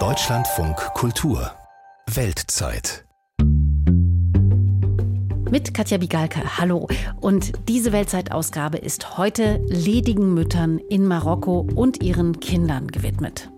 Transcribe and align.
Deutschlandfunk 0.00 0.74
Kultur 0.94 1.52
Weltzeit 2.12 3.04
mit 5.54 5.72
Katja 5.72 5.98
Bigalke. 5.98 6.58
Hallo. 6.58 6.88
Und 7.20 7.52
diese 7.68 7.92
Weltzeitausgabe 7.92 8.78
ist 8.78 9.16
heute 9.16 9.60
ledigen 9.68 10.34
Müttern 10.34 10.80
in 10.90 11.06
Marokko 11.06 11.60
und 11.76 12.02
ihren 12.02 12.40
Kindern 12.40 12.88
gewidmet. 12.88 13.52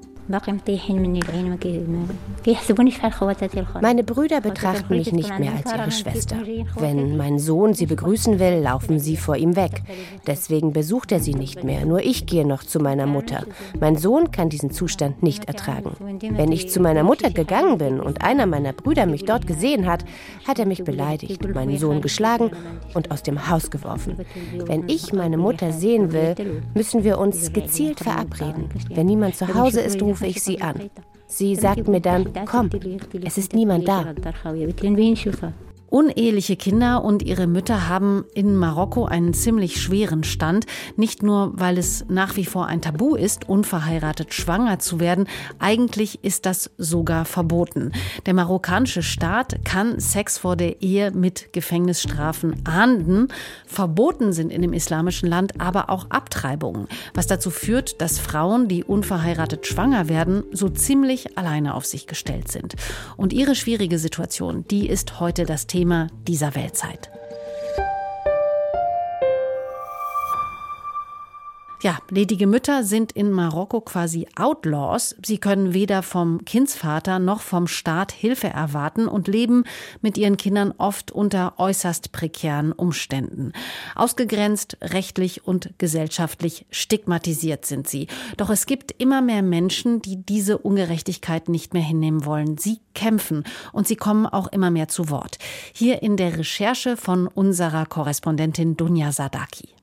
Meine 3.80 4.02
Brüder 4.02 4.40
betrachten 4.40 4.96
mich 4.96 5.12
nicht 5.12 5.38
mehr 5.38 5.52
als 5.52 5.72
ihre 5.72 5.90
Schwester. 5.92 6.36
Wenn 6.76 7.16
mein 7.16 7.38
Sohn 7.38 7.74
sie 7.74 7.86
begrüßen 7.86 8.40
will, 8.40 8.60
laufen 8.60 8.98
sie 8.98 9.16
vor 9.16 9.36
ihm 9.36 9.54
weg. 9.54 9.82
Deswegen 10.26 10.72
besucht 10.72 11.12
er 11.12 11.20
sie 11.20 11.34
nicht 11.34 11.62
mehr. 11.62 11.86
Nur 11.86 12.00
ich 12.00 12.26
gehe 12.26 12.44
noch 12.46 12.64
zu 12.64 12.80
meiner 12.80 13.06
Mutter. 13.06 13.44
Mein 13.78 13.96
Sohn 13.96 14.32
kann 14.32 14.48
diesen 14.48 14.72
Zustand 14.72 15.22
nicht 15.22 15.44
ertragen. 15.44 15.92
Wenn 16.20 16.50
ich 16.50 16.70
zu 16.70 16.80
meiner 16.80 17.04
Mutter 17.04 17.30
gegangen 17.30 17.78
bin 17.78 18.00
und 18.00 18.22
einer 18.22 18.46
meiner 18.46 18.72
Brüder 18.72 19.06
mich 19.06 19.26
dort 19.26 19.46
gesehen 19.46 19.86
hat, 19.86 20.04
hat 20.46 20.58
er 20.58 20.66
mich 20.66 20.82
beleidigt, 20.82 21.54
meinen 21.54 21.78
Sohn 21.78 22.00
geschlagen 22.00 22.50
und 22.94 23.12
aus 23.12 23.22
dem 23.22 23.48
Haus 23.48 23.70
geworfen. 23.70 24.16
Wenn 24.66 24.88
ich 24.88 25.12
meine 25.12 25.36
Mutter 25.36 25.72
sehen 25.72 26.12
will, 26.12 26.34
müssen 26.74 27.04
wir 27.04 27.18
uns 27.18 27.52
gezielt 27.52 28.00
verabreden. 28.00 28.70
Wenn 28.90 29.06
niemand 29.06 29.36
zu 29.36 29.54
Hause 29.54 29.80
ist, 29.80 30.02
rufe 30.02 30.15
rufe 30.16 30.26
ich 30.26 30.42
sie 30.42 30.60
an. 30.60 30.90
Sie 31.26 31.56
sagt 31.56 31.88
mir 31.88 32.00
dann, 32.00 32.32
komm, 32.46 32.70
es 33.24 33.36
ist 33.38 33.52
niemand 33.52 33.86
da. 33.86 34.14
Uneheliche 35.88 36.56
Kinder 36.56 37.04
und 37.04 37.22
ihre 37.22 37.46
Mütter 37.46 37.88
haben 37.88 38.24
in 38.34 38.56
Marokko 38.56 39.04
einen 39.04 39.34
ziemlich 39.34 39.80
schweren 39.80 40.24
Stand. 40.24 40.66
Nicht 40.96 41.22
nur, 41.22 41.52
weil 41.54 41.78
es 41.78 42.04
nach 42.08 42.36
wie 42.36 42.44
vor 42.44 42.66
ein 42.66 42.82
Tabu 42.82 43.14
ist, 43.14 43.48
unverheiratet 43.48 44.34
schwanger 44.34 44.80
zu 44.80 44.98
werden. 44.98 45.28
Eigentlich 45.60 46.24
ist 46.24 46.44
das 46.44 46.70
sogar 46.76 47.24
verboten. 47.24 47.92
Der 48.26 48.34
marokkanische 48.34 49.04
Staat 49.04 49.64
kann 49.64 50.00
Sex 50.00 50.38
vor 50.38 50.56
der 50.56 50.82
Ehe 50.82 51.12
mit 51.12 51.52
Gefängnisstrafen 51.52 52.66
ahnden. 52.66 53.28
Verboten 53.64 54.32
sind 54.32 54.50
in 54.50 54.62
dem 54.62 54.72
islamischen 54.72 55.28
Land 55.28 55.60
aber 55.60 55.88
auch 55.88 56.10
Abtreibungen, 56.10 56.88
was 57.14 57.28
dazu 57.28 57.50
führt, 57.50 58.00
dass 58.00 58.18
Frauen, 58.18 58.66
die 58.66 58.82
unverheiratet 58.82 59.68
schwanger 59.68 60.08
werden, 60.08 60.42
so 60.50 60.68
ziemlich 60.68 61.38
alleine 61.38 61.74
auf 61.74 61.86
sich 61.86 62.08
gestellt 62.08 62.50
sind. 62.50 62.74
Und 63.16 63.32
ihre 63.32 63.54
schwierige 63.54 64.00
Situation, 64.00 64.64
die 64.68 64.88
ist 64.88 65.20
heute 65.20 65.44
das 65.46 65.68
Thema 65.68 65.75
Thema 65.76 66.06
dieser 66.26 66.54
Weltzeit. 66.54 67.10
Ja, 71.82 71.98
ledige 72.08 72.46
Mütter 72.46 72.84
sind 72.84 73.12
in 73.12 73.30
Marokko 73.30 73.82
quasi 73.82 74.26
Outlaws. 74.34 75.14
Sie 75.24 75.36
können 75.36 75.74
weder 75.74 76.02
vom 76.02 76.42
Kindsvater 76.46 77.18
noch 77.18 77.42
vom 77.42 77.66
Staat 77.66 78.12
Hilfe 78.12 78.48
erwarten 78.48 79.06
und 79.06 79.28
leben 79.28 79.64
mit 80.00 80.16
ihren 80.16 80.38
Kindern 80.38 80.72
oft 80.78 81.12
unter 81.12 81.58
äußerst 81.58 82.12
prekären 82.12 82.72
Umständen. 82.72 83.52
Ausgegrenzt, 83.94 84.78
rechtlich 84.80 85.46
und 85.46 85.74
gesellschaftlich 85.76 86.64
stigmatisiert 86.70 87.66
sind 87.66 87.86
sie. 87.86 88.06
Doch 88.38 88.48
es 88.48 88.64
gibt 88.64 88.92
immer 88.92 89.20
mehr 89.20 89.42
Menschen, 89.42 90.00
die 90.00 90.16
diese 90.16 90.56
Ungerechtigkeit 90.56 91.50
nicht 91.50 91.74
mehr 91.74 91.82
hinnehmen 91.82 92.24
wollen. 92.24 92.56
Sie 92.56 92.80
kämpfen 92.94 93.44
und 93.74 93.86
sie 93.86 93.96
kommen 93.96 94.24
auch 94.24 94.46
immer 94.48 94.70
mehr 94.70 94.88
zu 94.88 95.10
Wort. 95.10 95.36
Hier 95.74 96.02
in 96.02 96.16
der 96.16 96.38
Recherche 96.38 96.96
von 96.96 97.26
unserer 97.26 97.84
Korrespondentin 97.84 98.78
Dunja 98.78 99.12
Sadaki. 99.12 99.75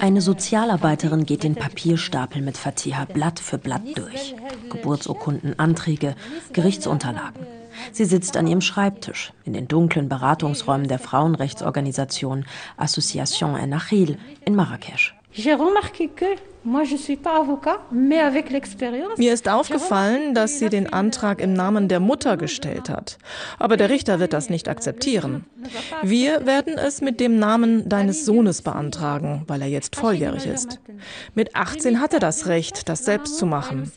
Eine 0.00 0.20
Sozialarbeiterin 0.20 1.26
geht 1.26 1.42
den 1.42 1.54
Papierstapel 1.54 2.42
mit 2.42 2.56
Fatiha 2.56 3.04
Blatt 3.06 3.40
für 3.40 3.58
Blatt 3.58 3.82
durch. 3.94 4.34
Geburtsurkunden, 4.70 5.58
Anträge, 5.58 6.14
Gerichtsunterlagen. 6.52 7.46
Sie 7.92 8.04
sitzt 8.04 8.36
an 8.36 8.46
ihrem 8.46 8.60
Schreibtisch 8.60 9.32
in 9.44 9.52
den 9.52 9.68
dunklen 9.68 10.08
Beratungsräumen 10.08 10.88
der 10.88 10.98
Frauenrechtsorganisation 10.98 12.44
Association 12.76 13.56
Enachil 13.56 14.18
in 14.44 14.54
Marrakesch. 14.54 15.14
Mir 19.16 19.32
ist 19.32 19.48
aufgefallen, 19.48 20.34
dass 20.34 20.58
sie 20.58 20.68
den 20.68 20.92
Antrag 20.92 21.40
im 21.40 21.52
Namen 21.52 21.88
der 21.88 22.00
Mutter 22.00 22.36
gestellt 22.36 22.90
hat. 22.90 23.18
Aber 23.58 23.76
der 23.76 23.90
Richter 23.90 24.18
wird 24.18 24.32
das 24.32 24.50
nicht 24.50 24.68
akzeptieren. 24.68 25.44
Wir 26.02 26.46
werden 26.46 26.74
es 26.76 27.00
mit 27.00 27.20
dem 27.20 27.38
Namen 27.38 27.88
deines 27.88 28.24
Sohnes 28.24 28.62
beantragen, 28.62 29.44
weil 29.46 29.62
er 29.62 29.68
jetzt 29.68 29.96
volljährig 29.96 30.46
ist. 30.46 30.80
Mit 31.34 31.54
18 31.54 32.00
hat 32.00 32.12
er 32.12 32.20
das 32.20 32.46
Recht, 32.46 32.88
das 32.88 33.04
selbst 33.04 33.38
zu 33.38 33.46
machen. 33.46 33.92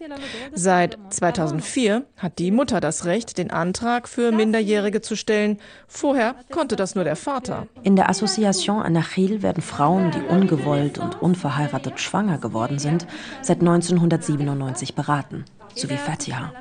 Seit 0.54 0.98
2004 1.10 2.06
hat 2.18 2.38
die 2.40 2.52
Mutter 2.52 2.80
das 2.80 3.06
Recht, 3.06 3.38
den 3.38 3.50
Antrag 3.52 4.08
für 4.08 4.32
Minderjährige 4.32 5.02
zu 5.02 5.16
stellen. 5.16 5.58
Vorher 5.88 6.36
konnte 6.52 6.76
das 6.76 6.96
nur 6.96 7.04
der 7.04 7.16
Vater. 7.16 7.68
In 7.82 7.96
der 7.96 8.10
Association 8.10 8.82
Anachil 8.82 9.42
werden 9.42 9.64
Frauen, 9.64 10.12
die 10.12 10.22
ungewollt 10.22 11.00
und 11.00 11.22
unverheiratet 11.22 12.00
schwanger 12.00 12.38
geworden 12.38 12.51
geworden 12.52 12.80
sind, 12.80 13.08
seit 13.42 13.62
1997 13.62 14.94
beraten, 14.94 15.46
sowie 15.74 15.98
Fatiha. 15.98 16.52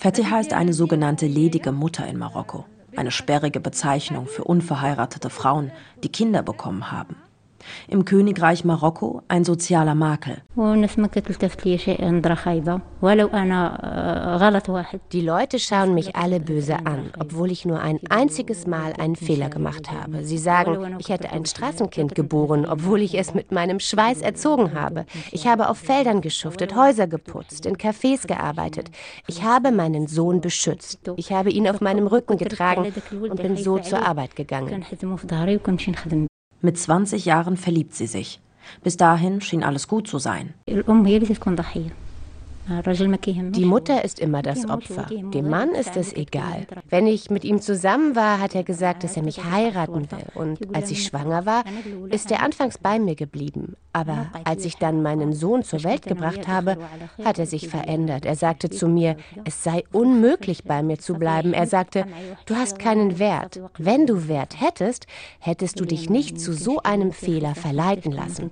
Fatiha 0.00 0.40
ist 0.40 0.52
eine 0.52 0.72
sogenannte 0.72 1.26
ledige 1.26 1.72
Mutter 1.72 2.06
in 2.06 2.18
Marokko, 2.18 2.64
eine 2.96 3.12
sperrige 3.12 3.60
Bezeichnung 3.60 4.26
für 4.26 4.44
unverheiratete 4.44 5.30
Frauen, 5.30 5.70
die 6.02 6.10
Kinder 6.10 6.42
bekommen 6.42 6.90
haben 6.90 7.16
im 7.88 8.04
Königreich 8.04 8.64
Marokko 8.64 9.22
ein 9.28 9.44
sozialer 9.44 9.94
Makel. 9.94 10.38
Die 15.12 15.20
Leute 15.20 15.58
schauen 15.58 15.94
mich 15.94 16.16
alle 16.16 16.40
böse 16.40 16.76
an, 16.84 17.10
obwohl 17.18 17.50
ich 17.50 17.64
nur 17.64 17.80
ein 17.80 18.00
einziges 18.10 18.66
Mal 18.66 18.92
einen 18.98 19.16
Fehler 19.16 19.48
gemacht 19.48 19.90
habe. 19.92 20.24
Sie 20.24 20.38
sagen, 20.38 20.96
ich 20.98 21.08
hätte 21.08 21.30
ein 21.30 21.46
Straßenkind 21.46 22.14
geboren, 22.14 22.66
obwohl 22.66 23.02
ich 23.02 23.18
es 23.18 23.34
mit 23.34 23.52
meinem 23.52 23.80
Schweiß 23.80 24.20
erzogen 24.20 24.74
habe. 24.74 25.06
Ich 25.32 25.46
habe 25.46 25.68
auf 25.68 25.78
Feldern 25.78 26.20
geschuftet, 26.20 26.74
Häuser 26.74 27.06
geputzt, 27.06 27.66
in 27.66 27.76
Cafés 27.76 28.26
gearbeitet. 28.26 28.90
Ich 29.26 29.42
habe 29.42 29.72
meinen 29.72 30.06
Sohn 30.06 30.40
beschützt. 30.40 31.10
Ich 31.16 31.32
habe 31.32 31.50
ihn 31.50 31.68
auf 31.68 31.80
meinem 31.80 32.06
Rücken 32.06 32.36
getragen 32.36 32.92
und 33.20 33.36
bin 33.42 33.56
so 33.56 33.78
zur 33.78 34.06
Arbeit 34.06 34.36
gegangen. 34.36 34.84
Mit 36.60 36.76
20 36.76 37.24
Jahren 37.24 37.56
verliebt 37.56 37.94
sie 37.94 38.06
sich. 38.06 38.40
Bis 38.82 38.96
dahin 38.96 39.40
schien 39.40 39.62
alles 39.62 39.86
gut 39.86 40.08
zu 40.08 40.18
sein. 40.18 40.54
Die 42.68 43.64
Mutter 43.64 44.04
ist 44.04 44.20
immer 44.20 44.42
das 44.42 44.68
Opfer. 44.68 45.06
Dem 45.08 45.48
Mann 45.48 45.70
ist 45.70 45.96
es 45.96 46.12
egal. 46.12 46.66
Wenn 46.88 47.06
ich 47.06 47.30
mit 47.30 47.44
ihm 47.44 47.60
zusammen 47.60 48.14
war, 48.14 48.40
hat 48.40 48.54
er 48.54 48.62
gesagt, 48.62 49.04
dass 49.04 49.16
er 49.16 49.22
mich 49.22 49.44
heiraten 49.44 50.10
will. 50.10 50.26
Und 50.34 50.74
als 50.74 50.90
ich 50.90 51.04
schwanger 51.04 51.46
war, 51.46 51.64
ist 52.10 52.30
er 52.30 52.42
anfangs 52.42 52.78
bei 52.78 52.98
mir 52.98 53.14
geblieben. 53.14 53.76
Aber 53.92 54.26
als 54.44 54.64
ich 54.64 54.76
dann 54.76 55.02
meinen 55.02 55.32
Sohn 55.32 55.62
zur 55.62 55.82
Welt 55.82 56.02
gebracht 56.02 56.46
habe, 56.46 56.76
hat 57.24 57.38
er 57.38 57.46
sich 57.46 57.68
verändert. 57.68 58.26
Er 58.26 58.36
sagte 58.36 58.70
zu 58.70 58.86
mir, 58.86 59.16
es 59.44 59.64
sei 59.64 59.84
unmöglich, 59.92 60.64
bei 60.64 60.82
mir 60.82 60.98
zu 60.98 61.14
bleiben. 61.14 61.52
Er 61.52 61.66
sagte, 61.66 62.04
du 62.46 62.54
hast 62.54 62.78
keinen 62.78 63.18
Wert. 63.18 63.60
Wenn 63.78 64.06
du 64.06 64.28
Wert 64.28 64.60
hättest, 64.60 65.06
hättest 65.40 65.80
du 65.80 65.84
dich 65.84 66.10
nicht 66.10 66.40
zu 66.40 66.52
so 66.52 66.80
einem 66.82 67.12
Fehler 67.12 67.54
verleiten 67.54 68.12
lassen. 68.12 68.50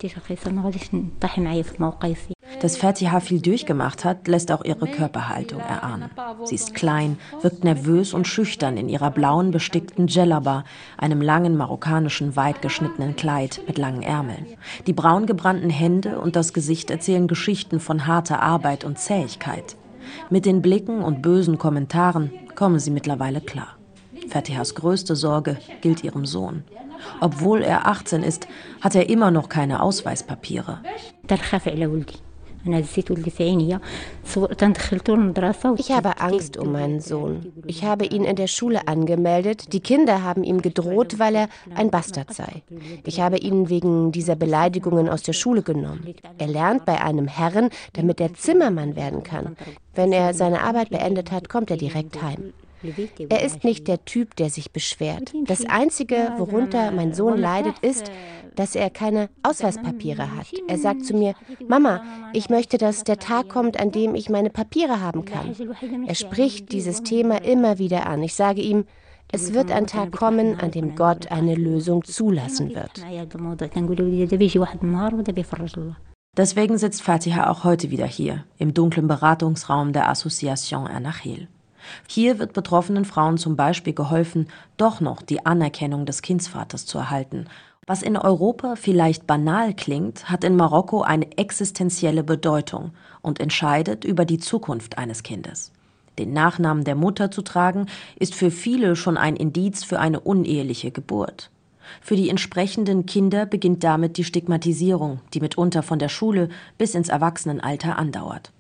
Dass 2.61 2.77
Fatiha 2.77 3.21
viel 3.21 3.41
durchgemacht 3.41 4.05
hat, 4.05 4.29
lässt 4.29 4.51
auch 4.51 4.65
ihre 4.65 4.87
Körperhaltung 4.87 5.61
erahnen. 5.61 6.11
Sie 6.45 6.55
ist 6.55 6.75
klein, 6.75 7.19
wirkt 7.43 7.65
nervös 7.65 8.15
und 8.15 8.27
schüchtern 8.27 8.77
in 8.77 8.89
ihrer 8.89 9.11
blauen 9.11 9.51
bestickten 9.51 10.07
Djellaba, 10.07 10.65
einem 10.97 11.21
langen 11.21 11.57
marokkanischen, 11.57 12.37
weit 12.37 12.63
geschnittenen 12.63 13.17
Kleid 13.17 13.61
mit 13.67 13.79
langen 13.79 14.03
Ärmeln. 14.03 14.47
Die 14.87 14.93
braun 14.93 15.27
gebrannten 15.27 15.71
Hände 15.71 16.19
und 16.19 16.37
das 16.37 16.53
Gesicht 16.53 16.91
erzählen 16.91 17.29
Geschichten 17.29 17.81
von 17.81 18.07
harter 18.07 18.43
Arbeit 18.43 18.85
und 18.85 18.99
Zähigkeit. 18.99 19.77
Mit 20.31 20.47
den 20.47 20.63
Blicken 20.63 21.03
und 21.03 21.23
bösen 21.23 21.59
Kommentaren 21.59 22.31
kommen 22.55 22.79
sie 22.79 22.91
mittlerweile 22.91 23.41
klar. 23.41 23.77
Fatihas 24.29 24.75
größte 24.75 25.15
Sorge 25.15 25.59
gilt 25.83 26.03
ihrem 26.05 26.27
Sohn. 26.27 26.65
Obwohl 27.21 27.63
er 27.63 27.87
18 27.87 28.23
ist, 28.23 28.49
hat 28.81 28.95
er 28.95 29.09
immer 29.09 29.31
noch 29.31 29.49
keine 29.49 29.83
Ausweispapiere. 29.83 30.81
Ich 35.79 35.93
habe 35.93 36.21
Angst 36.21 36.57
um 36.57 36.73
meinen 36.73 37.01
Sohn. 37.01 37.53
Ich 37.67 37.85
habe 37.85 38.07
ihn 38.07 38.25
in 38.25 38.37
der 38.37 38.47
Schule 38.47 38.89
angemeldet. 38.89 39.73
Die 39.73 39.81
Kinder 39.81 40.23
haben 40.23 40.45
ihm 40.45 40.63
gedroht, 40.63 41.19
weil 41.19 41.35
er 41.35 41.49
ein 41.75 41.91
Bastard 41.91 42.35
sei. 42.35 42.63
Ich 43.05 43.21
habe 43.21 43.39
ihn 43.39 43.69
wegen 43.69 44.13
dieser 44.13 44.37
Beleidigungen 44.37 45.09
aus 45.09 45.23
der 45.23 45.33
Schule 45.33 45.63
genommen. 45.63 46.15
Er 46.39 46.47
lernt 46.49 46.85
bei 46.85 47.01
einem 47.01 47.29
Herren, 47.29 47.71
damit 47.93 48.21
er 48.21 48.35
Zimmermann 48.35 48.97
werden 48.97 49.23
kann. 49.23 49.57
Wenn 49.95 50.13
er 50.13 50.35
seine 50.35 50.63
Arbeit 50.63 50.91
beendet 50.91 51.31
hat, 51.33 51.49
kommt 51.49 51.71
er 51.71 51.77
direkt 51.77 52.23
heim. 52.23 52.53
Er 53.29 53.43
ist 53.43 53.65
nicht 53.65 53.89
der 53.89 54.05
Typ, 54.05 54.37
der 54.37 54.51
sich 54.51 54.71
beschwert. 54.71 55.33
Das 55.47 55.65
Einzige, 55.65 56.33
worunter 56.37 56.91
mein 56.91 57.15
Sohn 57.15 57.39
leidet, 57.39 57.79
ist, 57.81 58.11
dass 58.57 58.75
er 58.75 58.91
keine 58.91 59.29
Ausweispapiere 59.43 60.37
hat. 60.37 60.47
Er 60.67 60.79
sagt 60.79 61.05
zu 61.05 61.15
mir, 61.15 61.35
Mama, 61.69 62.03
ich 62.33 62.51
möchte, 62.51 62.79
dass 62.79 63.05
der 63.05 63.19
Tag 63.19 63.49
kommt, 63.49 63.79
an 63.79 63.93
dem 63.93 64.15
ich 64.15 64.29
meine 64.29 64.51
Papiere 64.51 65.01
haben 65.01 65.25
kann. 65.25 65.55
Er 66.07 66.15
spricht 66.15 66.73
dieses 66.73 67.03
Thema 67.03 67.43
immer 67.43 67.79
wieder 67.79 68.07
an. 68.07 68.23
Ich 68.23 68.35
sage 68.35 68.63
ihm, 68.63 68.85
es 69.33 69.53
wird 69.53 69.71
ein 69.71 69.87
Tag 69.87 70.13
kommen, 70.13 70.59
an 70.61 70.71
dem 70.71 70.95
Gott 70.95 71.31
eine 71.31 71.55
Lösung 71.55 72.05
zulassen 72.05 72.75
wird. 72.75 73.05
Deswegen 76.37 76.79
sitzt 76.79 77.03
Fatiha 77.03 77.51
auch 77.51 77.65
heute 77.65 77.91
wieder 77.91 78.07
hier, 78.07 78.45
im 78.59 78.75
dunklen 78.75 79.09
Beratungsraum 79.09 79.93
der 79.93 80.09
Association 80.09 80.87
Ernachil. 80.87 81.49
Hier 82.09 82.39
wird 82.39 82.53
betroffenen 82.53 83.05
Frauen 83.05 83.39
zum 83.39 83.57
Beispiel 83.57 83.95
geholfen, 83.95 84.49
doch 84.77 85.01
noch 85.01 85.23
die 85.23 85.47
Anerkennung 85.47 86.05
des 86.05 86.23
Kindsvaters 86.23 86.87
zu 86.87 86.99
erhalten. 86.99 87.47
Was 87.89 88.03
in 88.03 88.17
Europa 88.17 88.75
vielleicht 88.75 89.29
banal 89.29 89.73
klingt, 89.73 90.29
hat 90.29 90.43
in 90.43 90.57
Marokko 90.57 91.03
eine 91.03 91.39
existenzielle 91.39 92.25
Bedeutung 92.25 92.91
und 93.23 93.39
entscheidet 93.39 94.05
über 94.05 94.25
die 94.25 94.39
Zukunft 94.39 94.99
eines 94.99 95.23
Kindes. 95.23 95.71
Den 96.19 96.33
Nachnamen 96.33 96.83
der 96.83 96.97
Mutter 96.97 97.31
zu 97.31 97.43
tragen, 97.43 97.87
ist 98.19 98.35
für 98.35 98.51
viele 98.51 98.97
schon 98.97 99.17
ein 99.17 99.37
Indiz 99.37 99.85
für 99.85 100.01
eine 100.01 100.19
uneheliche 100.19 100.91
Geburt. 100.91 101.53
Für 102.01 102.17
die 102.17 102.29
entsprechenden 102.29 103.07
Kinder 103.07 103.47
beginnt 103.47 103.85
damit 103.85 104.17
die 104.17 104.25
Stigmatisierung, 104.25 105.21
die 105.33 105.41
mitunter 105.41 105.85
von 105.85 106.01
der 106.01 106.09
Schule 106.09 106.49
bis 106.79 106.97
ins 106.97 107.09
Erwachsenenalter 107.09 107.97
andauert. 107.97 108.51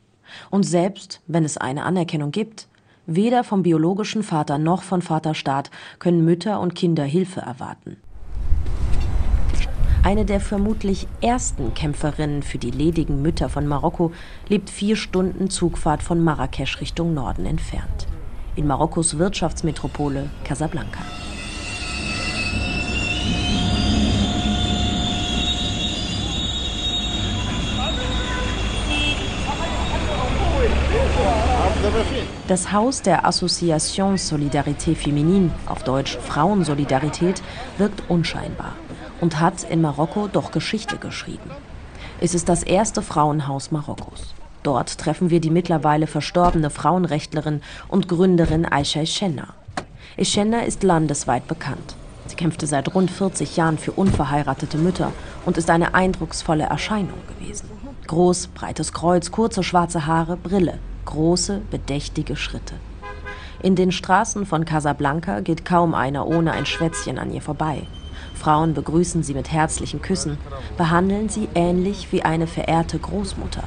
Und 0.50 0.62
selbst 0.62 1.20
wenn 1.26 1.44
es 1.44 1.56
eine 1.56 1.82
Anerkennung 1.82 2.31
gibt, 2.31 2.69
weder 3.06 3.43
vom 3.43 3.64
biologischen 3.64 4.22
Vater 4.22 4.58
noch 4.58 4.84
von 4.84 5.02
Vaterstaat 5.02 5.72
können 5.99 6.25
Mütter 6.25 6.61
und 6.61 6.76
Kinder 6.76 7.05
Hilfe 7.05 7.40
erwarten. 7.40 7.96
Eine 10.02 10.25
der 10.25 10.40
vermutlich 10.40 11.08
ersten 11.20 11.75
Kämpferinnen 11.75 12.43
für 12.43 12.58
die 12.58 12.70
ledigen 12.70 13.22
Mütter 13.22 13.48
von 13.48 13.66
Marokko 13.66 14.12
lebt 14.48 14.70
vier 14.70 14.96
Stunden 14.96 15.50
Zugfahrt 15.50 16.02
von 16.02 16.22
Marrakesch 16.22 16.81
Richtung 16.81 17.12
Norden 17.12 17.44
entfernt. 17.44 18.06
In 18.54 18.66
Marokkos 18.66 19.19
Wirtschaftsmetropole 19.19 20.31
Casablanca. 20.44 21.02
Das 32.48 32.72
Haus 32.72 33.02
der 33.02 33.26
Association 33.26 34.16
Solidarité 34.16 34.94
Féminine, 34.94 35.50
auf 35.66 35.82
Deutsch 35.82 36.16
Frauensolidarität, 36.19 37.43
wirkt 37.78 38.08
unscheinbar 38.08 38.75
und 39.20 39.40
hat 39.40 39.64
in 39.64 39.80
Marokko 39.80 40.28
doch 40.28 40.50
Geschichte 40.50 40.96
geschrieben. 40.96 41.50
Es 42.20 42.34
ist 42.34 42.48
das 42.48 42.62
erste 42.62 43.02
Frauenhaus 43.02 43.70
Marokkos. 43.70 44.34
Dort 44.62 44.98
treffen 44.98 45.30
wir 45.30 45.40
die 45.40 45.50
mittlerweile 45.50 46.06
verstorbene 46.06 46.70
Frauenrechtlerin 46.70 47.60
und 47.88 48.08
Gründerin 48.08 48.66
Aisha 48.66 49.00
Eschenna. 49.00 49.48
Eschenna 50.16 50.60
ist 50.60 50.82
landesweit 50.82 51.46
bekannt. 51.46 51.94
Sie 52.26 52.36
kämpfte 52.36 52.66
seit 52.66 52.94
rund 52.94 53.10
40 53.10 53.56
Jahren 53.56 53.78
für 53.78 53.92
unverheiratete 53.92 54.78
Mütter 54.78 55.12
und 55.44 55.58
ist 55.58 55.70
eine 55.70 55.94
eindrucksvolle 55.94 56.64
Erscheinung 56.64 57.19
gewesen. 57.28 57.70
Groß, 58.06 58.48
breites 58.48 58.92
Kreuz, 58.92 59.30
kurze 59.30 59.62
schwarze 59.62 60.06
Haare, 60.06 60.36
Brille, 60.36 60.78
große, 61.04 61.60
bedächtige 61.70 62.34
Schritte. 62.36 62.74
In 63.62 63.76
den 63.76 63.92
Straßen 63.92 64.46
von 64.46 64.64
Casablanca 64.64 65.40
geht 65.40 65.64
kaum 65.64 65.94
einer 65.94 66.26
ohne 66.26 66.52
ein 66.52 66.66
Schwätzchen 66.66 67.19
an 67.19 67.32
ihr 67.32 67.42
vorbei. 67.42 67.82
Frauen 68.36 68.74
begrüßen 68.74 69.22
sie 69.22 69.34
mit 69.34 69.50
herzlichen 69.50 70.02
Küssen, 70.02 70.38
behandeln 70.76 71.28
sie 71.28 71.48
ähnlich 71.54 72.12
wie 72.12 72.22
eine 72.22 72.46
verehrte 72.46 72.98
Großmutter. 72.98 73.64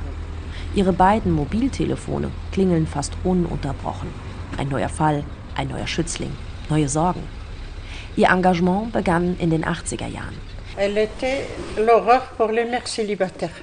Ihre 0.76 0.94
beiden 0.94 1.32
Mobiltelefone 1.32 2.30
klingeln 2.52 2.88
fast 2.88 3.14
ununterbrochen. 3.24 4.10
Ein 4.58 4.70
neuer 4.70 4.90
Fall, 4.90 5.24
ein 5.56 5.68
neuer 5.68 5.88
Schützling, 5.88 6.32
neue 6.70 6.88
Sorgen. 6.88 7.24
Ihr 8.16 8.30
Engagement 8.30 8.92
begann 8.92 9.36
in 9.40 9.50
den 9.50 9.66
80er 9.66 10.08
Jahren. 10.08 10.38
Elle 10.78 10.98
était 10.98 11.46
l'horreur 11.78 12.22
pour 12.38 12.52
les 12.52 12.66
mères 12.66 12.88
célibataires. 12.88 13.58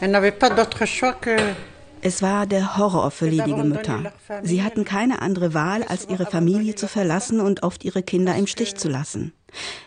Elle 0.00 0.10
n'avait 0.10 0.32
pas 0.32 0.50
d'autre 0.50 0.86
choix 0.86 1.12
que 1.12 1.36
es 2.06 2.20
war 2.20 2.46
der 2.46 2.76
Horror 2.76 3.10
für 3.10 3.30
ledige 3.30 3.64
Mütter. 3.64 4.12
Sie 4.42 4.62
hatten 4.62 4.84
keine 4.84 5.22
andere 5.22 5.54
Wahl, 5.54 5.82
als 5.84 6.06
ihre 6.06 6.26
Familie 6.26 6.74
zu 6.74 6.86
verlassen 6.86 7.40
und 7.40 7.62
oft 7.62 7.82
ihre 7.82 8.02
Kinder 8.02 8.34
im 8.36 8.46
Stich 8.46 8.76
zu 8.76 8.90
lassen. 8.90 9.32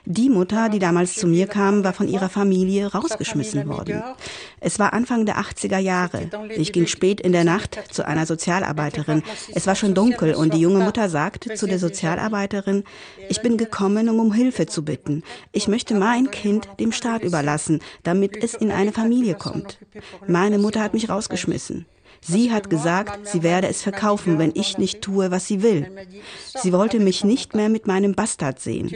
Die 0.05 0.29
Mutter, 0.29 0.69
die 0.69 0.79
damals 0.79 1.15
zu 1.15 1.27
mir 1.27 1.47
kam, 1.47 1.83
war 1.83 1.93
von 1.93 2.07
ihrer 2.07 2.29
Familie 2.29 2.87
rausgeschmissen 2.87 3.67
worden. 3.67 4.03
Es 4.59 4.79
war 4.79 4.93
Anfang 4.93 5.25
der 5.25 5.37
80er 5.37 5.79
Jahre. 5.79 6.29
Ich 6.55 6.73
ging 6.73 6.87
spät 6.87 7.21
in 7.21 7.31
der 7.31 7.43
Nacht 7.43 7.79
zu 7.91 8.05
einer 8.05 8.25
Sozialarbeiterin. 8.25 9.23
Es 9.53 9.67
war 9.67 9.75
schon 9.75 9.93
dunkel 9.93 10.35
und 10.35 10.53
die 10.53 10.61
junge 10.61 10.83
Mutter 10.83 11.09
sagte 11.09 11.55
zu 11.55 11.67
der 11.67 11.79
Sozialarbeiterin, 11.79 12.83
ich 13.29 13.41
bin 13.41 13.57
gekommen, 13.57 14.09
um 14.09 14.19
um 14.19 14.33
Hilfe 14.33 14.65
zu 14.65 14.83
bitten. 14.83 15.23
Ich 15.51 15.67
möchte 15.67 15.95
mein 15.95 16.31
Kind 16.31 16.67
dem 16.79 16.91
Staat 16.91 17.23
überlassen, 17.23 17.79
damit 18.03 18.43
es 18.43 18.53
in 18.53 18.71
eine 18.71 18.91
Familie 18.91 19.35
kommt. 19.35 19.79
Meine 20.27 20.57
Mutter 20.57 20.81
hat 20.81 20.93
mich 20.93 21.09
rausgeschmissen. 21.09 21.85
Sie 22.27 22.51
hat 22.51 22.69
gesagt, 22.69 23.27
sie 23.27 23.41
werde 23.41 23.67
es 23.67 23.81
verkaufen, 23.81 24.37
wenn 24.37 24.51
ich 24.53 24.77
nicht 24.77 25.01
tue, 25.01 25.31
was 25.31 25.47
sie 25.47 25.63
will. 25.63 25.89
Sie 26.61 26.73
wollte 26.73 26.99
mich 26.99 27.23
nicht 27.23 27.55
mehr 27.55 27.69
mit 27.69 27.87
meinem 27.87 28.15
Bastard 28.15 28.59
sehen. 28.59 28.91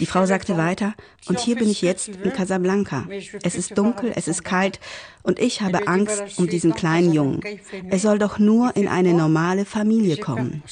Die 0.00 0.06
Frau 0.06 0.26
sagte 0.26 0.56
weiter, 0.56 0.94
und 1.26 1.38
hier 1.38 1.56
bin 1.56 1.70
ich 1.70 1.82
jetzt 1.82 2.08
in 2.08 2.32
Casablanca. 2.32 3.06
Es 3.44 3.54
ist 3.54 3.78
dunkel, 3.78 4.12
es 4.16 4.26
ist 4.26 4.44
kalt 4.44 4.80
und 5.22 5.38
ich 5.38 5.60
habe 5.60 5.86
Angst 5.86 6.38
um 6.38 6.48
diesen 6.48 6.74
kleinen 6.74 7.12
Jungen. 7.12 7.40
Er 7.88 7.98
soll 8.00 8.18
doch 8.18 8.40
nur 8.40 8.74
in 8.76 8.88
eine 8.88 9.14
normale 9.14 9.64
Familie 9.64 10.16
kommen. 10.16 10.62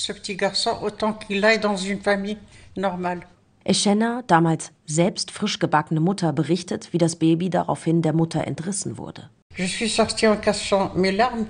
Eschenna, 3.63 4.23
damals 4.27 4.73
selbst 4.87 5.31
frisch 5.31 5.59
gebackene 5.59 6.01
Mutter, 6.01 6.33
berichtet, 6.33 6.93
wie 6.93 6.99
das 6.99 7.17
Baby 7.17 7.51
daraufhin 7.51 8.03
der 8.03 8.15
Mutter 8.15 8.47
entrissen 8.47 8.99
wurde. 8.99 9.31
Je 9.57 9.67
suis 9.67 9.95
sortie 9.95 10.29
en 10.29 10.41
cachant 10.41 10.97
mes 10.97 11.11
larmes 11.11 11.47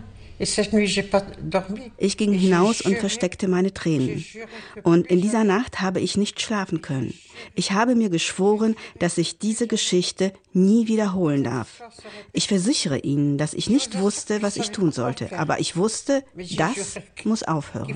ich 1.99 2.17
ging 2.17 2.33
hinaus 2.33 2.81
und 2.81 2.97
versteckte 2.97 3.47
meine 3.47 3.75
Tränen. 3.75 4.25
Und 4.83 5.07
in 5.07 5.21
dieser 5.21 5.45
Nacht 5.45 5.81
habe 5.81 6.01
ich 6.01 6.17
nicht 6.17 6.41
schlafen 6.41 6.81
können. 6.81 7.13
Ich 7.55 7.73
habe 7.73 7.95
mir 7.95 8.09
geschworen, 8.09 8.75
dass 8.99 9.19
ich 9.19 9.39
diese 9.39 9.67
Geschichte 9.67 10.33
nie 10.53 10.89
wiederholen 10.89 11.45
darf. 11.45 11.83
Ich 12.33 12.49
versichere 12.49 12.99
Ihnen, 12.99 13.37
dass 13.37 13.53
ich 13.53 13.69
nicht 13.69 14.01
wusste, 14.01 14.41
was 14.41 14.57
ich 14.57 14.71
tun 14.71 14.93
sollte, 14.93 15.39
aber 15.39 15.61
ich 15.61 15.77
wusste, 15.77 16.25
das 16.57 16.99
muss 17.25 17.43
aufhören. 17.43 17.95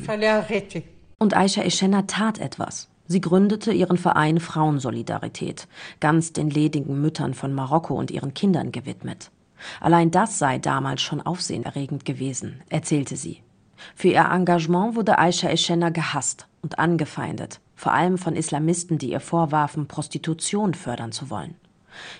Und 1.18 1.34
Aisha 1.34 1.62
Eschenna 1.62 2.02
tat 2.02 2.38
etwas. 2.38 2.88
Sie 3.06 3.20
gründete 3.20 3.72
ihren 3.72 3.98
Verein 3.98 4.40
Frauensolidarität, 4.40 5.68
ganz 6.00 6.32
den 6.32 6.48
ledigen 6.48 7.00
Müttern 7.00 7.34
von 7.34 7.52
Marokko 7.52 7.94
und 7.94 8.10
ihren 8.10 8.32
Kindern 8.32 8.72
gewidmet. 8.72 9.30
Allein 9.80 10.10
das 10.10 10.38
sei 10.38 10.58
damals 10.58 11.02
schon 11.02 11.20
aufsehenerregend 11.20 12.04
gewesen, 12.04 12.62
erzählte 12.68 13.16
sie. 13.16 13.42
Für 13.94 14.08
ihr 14.08 14.28
Engagement 14.30 14.96
wurde 14.96 15.18
Aisha 15.18 15.48
Eschenna 15.48 15.90
gehasst 15.90 16.46
und 16.62 16.78
angefeindet, 16.78 17.60
vor 17.74 17.92
allem 17.92 18.18
von 18.18 18.36
Islamisten, 18.36 18.98
die 18.98 19.10
ihr 19.10 19.20
vorwarfen, 19.20 19.86
Prostitution 19.86 20.74
fördern 20.74 21.12
zu 21.12 21.30
wollen. 21.30 21.54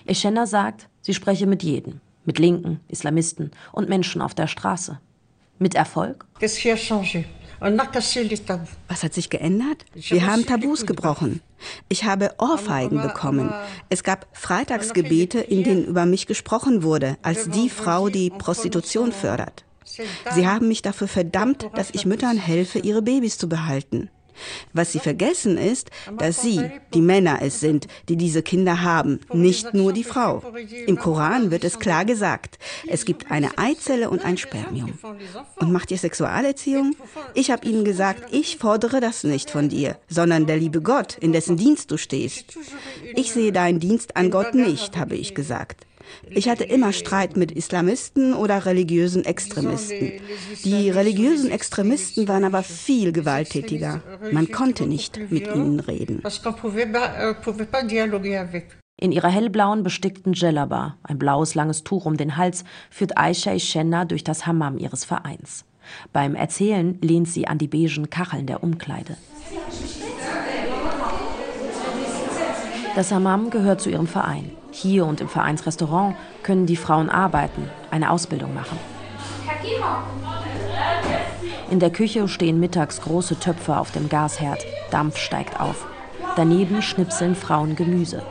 Eschenna 0.05 0.45
sagt, 0.45 0.87
sie 1.01 1.13
spreche 1.13 1.47
mit 1.47 1.63
jedem, 1.63 2.01
mit 2.25 2.39
Linken, 2.39 2.79
Islamisten 2.87 3.51
und 3.71 3.89
Menschen 3.89 4.21
auf 4.21 4.33
der 4.33 4.47
Straße. 4.47 4.99
Mit 5.57 5.75
Erfolg? 5.75 6.25
Was 7.59 9.03
hat 9.03 9.13
sich 9.13 9.29
geändert? 9.29 9.85
Wir 9.93 10.25
haben 10.25 10.45
Tabus 10.45 10.85
gebrochen. 10.85 11.41
Ich 11.89 12.03
habe 12.03 12.35
Ohrfeigen 12.37 13.01
bekommen. 13.01 13.53
Es 13.89 14.03
gab 14.03 14.27
Freitagsgebete, 14.33 15.39
in 15.39 15.63
denen 15.63 15.85
über 15.85 16.05
mich 16.05 16.27
gesprochen 16.27 16.83
wurde, 16.83 17.17
als 17.21 17.49
die 17.49 17.69
Frau, 17.69 18.09
die 18.09 18.29
Prostitution 18.29 19.11
fördert. 19.11 19.63
Sie 19.85 20.47
haben 20.47 20.67
mich 20.67 20.81
dafür 20.81 21.07
verdammt, 21.07 21.69
dass 21.75 21.91
ich 21.91 22.05
Müttern 22.05 22.37
helfe, 22.37 22.79
ihre 22.79 23.01
Babys 23.01 23.37
zu 23.37 23.47
behalten. 23.47 24.09
Was 24.73 24.91
sie 24.91 24.99
vergessen 24.99 25.57
ist, 25.57 25.91
dass 26.17 26.41
sie, 26.41 26.69
die 26.93 27.01
Männer 27.01 27.39
es 27.41 27.59
sind, 27.59 27.87
die 28.09 28.17
diese 28.17 28.43
Kinder 28.43 28.81
haben, 28.81 29.19
nicht 29.33 29.73
nur 29.73 29.93
die 29.93 30.03
Frau. 30.03 30.41
Im 30.87 30.97
Koran 30.97 31.51
wird 31.51 31.63
es 31.63 31.79
klar 31.79 32.05
gesagt, 32.05 32.59
es 32.87 33.05
gibt 33.05 33.31
eine 33.31 33.57
Eizelle 33.57 34.09
und 34.09 34.23
ein 34.23 34.37
Spermium. 34.37 34.97
Und 35.57 35.71
macht 35.71 35.91
ihr 35.91 35.97
Sexualerziehung? 35.97 36.95
Ich 37.33 37.51
habe 37.51 37.67
ihnen 37.67 37.85
gesagt, 37.85 38.33
ich 38.33 38.57
fordere 38.57 38.99
das 38.99 39.23
nicht 39.23 39.49
von 39.49 39.69
dir, 39.69 39.97
sondern 40.07 40.45
der 40.45 40.57
liebe 40.57 40.81
Gott, 40.81 41.17
in 41.19 41.31
dessen 41.31 41.57
Dienst 41.57 41.91
du 41.91 41.97
stehst. 41.97 42.57
Ich 43.15 43.31
sehe 43.31 43.51
deinen 43.51 43.79
Dienst 43.79 44.15
an 44.15 44.31
Gott 44.31 44.53
nicht, 44.53 44.97
habe 44.97 45.15
ich 45.15 45.35
gesagt. 45.35 45.84
Ich 46.29 46.49
hatte 46.49 46.63
immer 46.63 46.93
Streit 46.93 47.37
mit 47.37 47.51
Islamisten 47.51 48.33
oder 48.33 48.65
religiösen 48.65 49.25
Extremisten. 49.25 50.13
Die 50.63 50.89
religiösen 50.89 51.51
Extremisten 51.51 52.27
waren 52.27 52.43
aber 52.43 52.63
viel 52.63 53.11
gewalttätiger. 53.11 54.01
Man 54.31 54.51
konnte 54.51 54.85
nicht 54.87 55.19
mit 55.29 55.47
ihnen 55.47 55.79
reden. 55.79 56.21
In 58.97 59.11
ihrer 59.11 59.29
hellblauen 59.29 59.83
bestickten 59.83 60.33
Djellaba, 60.33 60.97
ein 61.03 61.19
blaues 61.19 61.53
langes 61.53 61.83
Tuch 61.83 62.05
um 62.05 62.15
den 62.15 62.37
Hals, 62.37 62.63
führt 62.89 63.17
Aisha 63.17 63.57
Shenna 63.59 64.05
durch 64.05 64.23
das 64.23 64.47
Hammam 64.47 64.77
ihres 64.77 65.03
Vereins. 65.03 65.65
Beim 66.13 66.33
Erzählen 66.33 66.97
lehnt 67.01 67.27
sie 67.27 67.47
an 67.47 67.57
die 67.57 67.67
beigen 67.67 68.09
Kacheln 68.09 68.47
der 68.47 68.63
Umkleide. 68.63 69.17
Das 72.95 73.11
Hammam 73.11 73.49
gehört 73.49 73.81
zu 73.81 73.89
ihrem 73.89 74.07
Verein. 74.07 74.51
Hier 74.77 75.05
und 75.05 75.21
im 75.21 75.29
Vereinsrestaurant 75.29 76.17
können 76.43 76.65
die 76.65 76.75
Frauen 76.75 77.09
arbeiten, 77.09 77.69
eine 77.91 78.11
Ausbildung 78.11 78.53
machen. 78.53 78.77
In 81.71 81.79
der 81.79 81.91
Küche 81.91 82.27
stehen 82.27 82.59
mittags 82.59 82.99
große 82.99 83.39
Töpfe 83.39 83.77
auf 83.77 83.91
dem 83.91 84.09
Gasherd. 84.09 84.65
Dampf 84.91 85.17
steigt 85.17 85.61
auf. 85.61 85.87
Daneben 86.35 86.81
schnipseln 86.81 87.35
Frauen 87.35 87.77
Gemüse. 87.77 88.21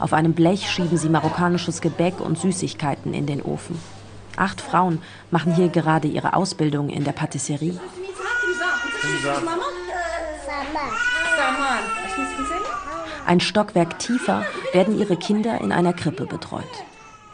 Auf 0.00 0.12
einem 0.12 0.32
Blech 0.32 0.68
schieben 0.68 0.98
sie 0.98 1.08
marokkanisches 1.08 1.80
Gebäck 1.80 2.20
und 2.20 2.40
Süßigkeiten 2.40 3.14
in 3.14 3.26
den 3.26 3.40
Ofen. 3.40 3.80
Acht 4.36 4.60
Frauen 4.60 5.00
machen 5.30 5.54
hier 5.54 5.68
gerade 5.68 6.08
ihre 6.08 6.34
Ausbildung 6.34 6.88
in 6.88 7.04
der 7.04 7.12
Patisserie. 7.12 7.78
Ein 13.28 13.40
Stockwerk 13.40 13.98
tiefer 13.98 14.42
werden 14.72 14.98
ihre 14.98 15.18
Kinder 15.18 15.60
in 15.60 15.70
einer 15.70 15.92
Krippe 15.92 16.24
betreut. 16.24 16.64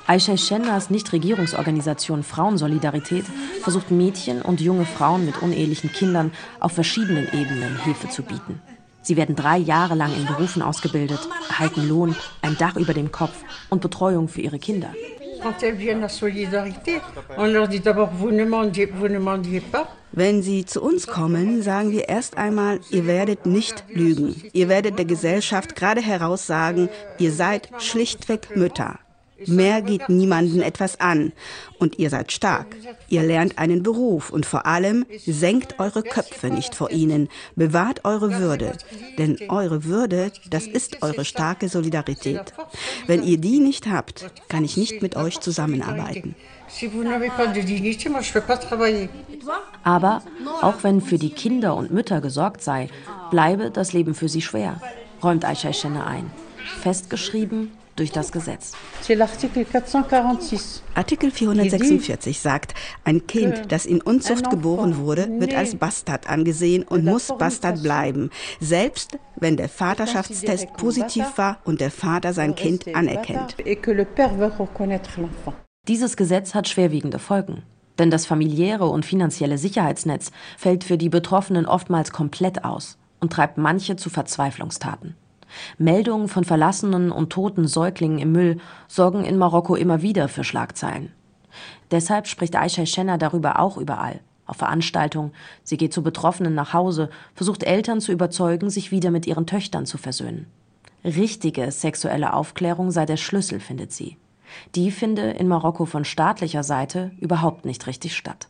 Aisha 0.08 0.36
Shennas 0.36 0.90
Nichtregierungsorganisation 0.90 2.24
Frauensolidarität 2.24 3.24
versucht 3.62 3.92
Mädchen 3.92 4.42
und 4.42 4.60
junge 4.60 4.86
Frauen 4.86 5.24
mit 5.24 5.40
unehelichen 5.40 5.92
Kindern 5.92 6.32
auf 6.58 6.72
verschiedenen 6.72 7.28
Ebenen 7.32 7.80
Hilfe 7.84 8.08
zu 8.08 8.24
bieten. 8.24 8.60
Sie 9.02 9.16
werden 9.16 9.36
drei 9.36 9.56
Jahre 9.56 9.94
lang 9.94 10.12
in 10.16 10.26
Berufen 10.26 10.62
ausgebildet, 10.62 11.20
erhalten 11.48 11.88
Lohn, 11.88 12.16
ein 12.42 12.58
Dach 12.58 12.74
über 12.74 12.92
dem 12.92 13.12
Kopf 13.12 13.44
und 13.70 13.80
Betreuung 13.80 14.26
für 14.26 14.40
ihre 14.40 14.58
Kinder. 14.58 14.88
Wenn 20.12 20.42
sie 20.42 20.64
zu 20.64 20.82
uns 20.82 21.06
kommen, 21.06 21.62
sagen 21.62 21.90
wir 21.90 22.08
erst 22.08 22.38
einmal, 22.38 22.80
ihr 22.90 23.06
werdet 23.06 23.46
nicht 23.46 23.84
lügen. 23.88 24.34
Ihr 24.52 24.68
werdet 24.68 24.98
der 24.98 25.06
Gesellschaft 25.06 25.76
gerade 25.76 26.00
heraus 26.00 26.46
sagen, 26.46 26.88
ihr 27.18 27.32
seid 27.32 27.70
schlichtweg 27.78 28.56
Mütter. 28.56 28.98
Mehr 29.46 29.82
geht 29.82 30.08
niemanden 30.08 30.62
etwas 30.62 31.00
an. 31.00 31.32
Und 31.78 31.98
ihr 31.98 32.08
seid 32.08 32.32
stark. 32.32 32.76
Ihr 33.08 33.22
lernt 33.22 33.58
einen 33.58 33.82
Beruf 33.82 34.30
und 34.30 34.46
vor 34.46 34.66
allem 34.66 35.06
senkt 35.26 35.80
eure 35.80 36.02
Köpfe 36.02 36.48
nicht 36.48 36.74
vor 36.74 36.90
ihnen. 36.90 37.28
Bewahrt 37.56 38.04
eure 38.04 38.38
Würde. 38.38 38.76
Denn 39.18 39.38
eure 39.48 39.84
Würde, 39.84 40.30
das 40.50 40.66
ist 40.66 41.02
eure 41.02 41.24
starke 41.24 41.68
Solidarität. 41.68 42.52
Wenn 43.06 43.22
ihr 43.24 43.38
die 43.38 43.58
nicht 43.58 43.88
habt, 43.88 44.30
kann 44.48 44.64
ich 44.64 44.76
nicht 44.76 45.02
mit 45.02 45.16
euch 45.16 45.40
zusammenarbeiten. 45.40 46.36
Aber 49.82 50.22
auch 50.62 50.82
wenn 50.82 51.00
für 51.00 51.18
die 51.18 51.30
Kinder 51.30 51.76
und 51.76 51.90
Mütter 51.90 52.20
gesorgt 52.20 52.62
sei, 52.62 52.88
bleibe 53.30 53.70
das 53.70 53.92
Leben 53.92 54.14
für 54.14 54.28
sie 54.28 54.42
schwer, 54.42 54.80
räumt 55.22 55.44
Aisha 55.44 55.72
Shenne 55.72 56.06
ein. 56.06 56.30
Festgeschrieben 56.80 57.72
durch 57.96 58.12
das 58.12 58.32
Gesetz. 58.32 58.72
Artikel 60.94 61.30
446 61.30 62.40
sagt, 62.40 62.74
ein 63.04 63.26
Kind, 63.26 63.72
das 63.72 63.86
in 63.86 64.00
Unzucht 64.00 64.50
geboren 64.50 64.98
wurde, 64.98 65.28
wird 65.40 65.54
als 65.54 65.76
Bastard 65.76 66.28
angesehen 66.28 66.82
und 66.82 67.04
muss 67.04 67.32
Bastard 67.38 67.82
bleiben, 67.82 68.30
selbst 68.60 69.18
wenn 69.36 69.56
der 69.56 69.68
Vaterschaftstest 69.68 70.72
positiv 70.74 71.26
war 71.36 71.58
und 71.64 71.80
der 71.80 71.90
Vater 71.90 72.32
sein 72.32 72.54
Kind 72.54 72.94
anerkennt. 72.94 73.56
Dieses 75.88 76.16
Gesetz 76.16 76.54
hat 76.54 76.68
schwerwiegende 76.68 77.18
Folgen. 77.18 77.62
Denn 77.98 78.10
das 78.10 78.26
familiäre 78.26 78.86
und 78.86 79.06
finanzielle 79.06 79.58
Sicherheitsnetz 79.58 80.32
fällt 80.56 80.82
für 80.84 80.98
die 80.98 81.08
Betroffenen 81.08 81.66
oftmals 81.66 82.10
komplett 82.10 82.64
aus 82.64 82.98
und 83.20 83.32
treibt 83.32 83.56
manche 83.56 83.96
zu 83.96 84.10
Verzweiflungstaten. 84.10 85.14
Meldungen 85.78 86.28
von 86.28 86.44
verlassenen 86.44 87.10
und 87.10 87.30
toten 87.30 87.66
Säuglingen 87.66 88.18
im 88.18 88.32
Müll 88.32 88.58
sorgen 88.88 89.24
in 89.24 89.38
Marokko 89.38 89.74
immer 89.74 90.02
wieder 90.02 90.28
für 90.28 90.44
Schlagzeilen. 90.44 91.12
Deshalb 91.90 92.26
spricht 92.26 92.56
Aisha 92.56 92.86
Schenner 92.86 93.18
darüber 93.18 93.58
auch 93.60 93.76
überall. 93.76 94.20
Auf 94.46 94.56
Veranstaltungen, 94.56 95.32
sie 95.62 95.76
geht 95.76 95.92
zu 95.92 96.02
Betroffenen 96.02 96.54
nach 96.54 96.74
Hause, 96.74 97.08
versucht 97.34 97.62
Eltern 97.62 98.00
zu 98.00 98.12
überzeugen, 98.12 98.68
sich 98.68 98.90
wieder 98.90 99.10
mit 99.10 99.26
ihren 99.26 99.46
Töchtern 99.46 99.86
zu 99.86 99.96
versöhnen. 99.96 100.46
Richtige 101.04 101.70
sexuelle 101.70 102.32
Aufklärung 102.34 102.90
sei 102.90 103.06
der 103.06 103.16
Schlüssel, 103.16 103.60
findet 103.60 103.92
sie. 103.92 104.16
Die 104.74 104.90
finde 104.90 105.30
in 105.30 105.48
Marokko 105.48 105.84
von 105.86 106.04
staatlicher 106.04 106.62
Seite 106.62 107.12
überhaupt 107.18 107.64
nicht 107.64 107.86
richtig 107.86 108.16
statt. 108.16 108.48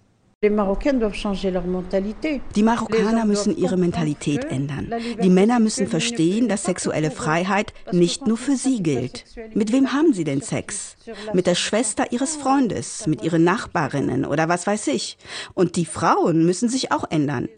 Die 2.57 2.63
Marokkaner 2.63 3.25
müssen 3.25 3.57
ihre 3.57 3.77
Mentalität 3.77 4.45
ändern. 4.45 4.93
Die 5.23 5.31
Männer 5.31 5.61
müssen 5.61 5.87
verstehen, 5.87 6.49
dass 6.49 6.65
sexuelle 6.65 7.11
Freiheit 7.11 7.73
nicht 7.93 8.27
nur 8.27 8.37
für 8.37 8.57
sie 8.57 8.83
gilt. 8.83 9.25
Mit 9.55 9.73
wem 9.73 9.93
haben 9.93 10.13
sie 10.13 10.25
denn 10.25 10.43
Sex? 10.43 10.97
Mit 11.33 11.47
der 11.47 11.55
Schwester 11.55 12.13
ihres 12.13 12.37
Freundes, 12.37 13.07
mit 13.07 13.23
ihren 13.23 13.45
Nachbarinnen 13.45 14.25
oder 14.25 14.49
was 14.49 14.67
weiß 14.67 14.89
ich. 14.89 15.19
Und 15.55 15.77
die 15.77 15.85
Frauen 15.85 16.45
müssen 16.45 16.69
sich 16.69 16.93
auch 16.93 17.11
ändern. 17.11 17.49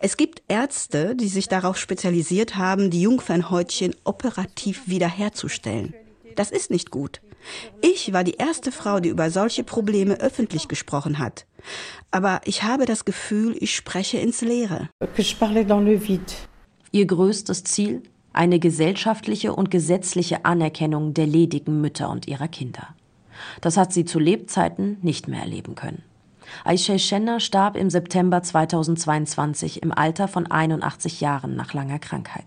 Es 0.00 0.16
gibt 0.16 0.42
Ärzte, 0.48 1.16
die 1.16 1.28
sich 1.28 1.48
darauf 1.48 1.76
spezialisiert 1.76 2.56
haben, 2.56 2.90
die 2.90 3.02
Jungfernhäutchen 3.02 3.94
operativ 4.04 4.82
wiederherzustellen. 4.86 5.94
Das 6.36 6.50
ist 6.50 6.70
nicht 6.70 6.90
gut. 6.90 7.20
Ich 7.80 8.12
war 8.12 8.24
die 8.24 8.34
erste 8.34 8.72
Frau, 8.72 9.00
die 9.00 9.08
über 9.08 9.30
solche 9.30 9.64
Probleme 9.64 10.14
öffentlich 10.14 10.68
gesprochen 10.68 11.18
hat. 11.18 11.46
Aber 12.10 12.40
ich 12.44 12.62
habe 12.62 12.86
das 12.86 13.04
Gefühl, 13.04 13.56
ich 13.60 13.74
spreche 13.74 14.18
ins 14.18 14.40
Leere. 14.40 14.88
Ihr 16.92 17.06
größtes 17.06 17.64
Ziel? 17.64 18.02
Eine 18.32 18.58
gesellschaftliche 18.58 19.54
und 19.54 19.70
gesetzliche 19.70 20.44
Anerkennung 20.44 21.14
der 21.14 21.26
ledigen 21.26 21.80
Mütter 21.80 22.10
und 22.10 22.28
ihrer 22.28 22.48
Kinder. 22.48 22.94
Das 23.60 23.76
hat 23.76 23.92
sie 23.92 24.04
zu 24.04 24.18
Lebzeiten 24.18 24.98
nicht 25.02 25.28
mehr 25.28 25.40
erleben 25.40 25.74
können. 25.74 26.02
Aisha 26.64 26.98
Schenner 26.98 27.40
starb 27.40 27.76
im 27.76 27.90
September 27.90 28.42
2022 28.42 29.82
im 29.82 29.92
Alter 29.92 30.28
von 30.28 30.46
81 30.46 31.20
Jahren 31.20 31.56
nach 31.56 31.74
langer 31.74 31.98
Krankheit. 31.98 32.46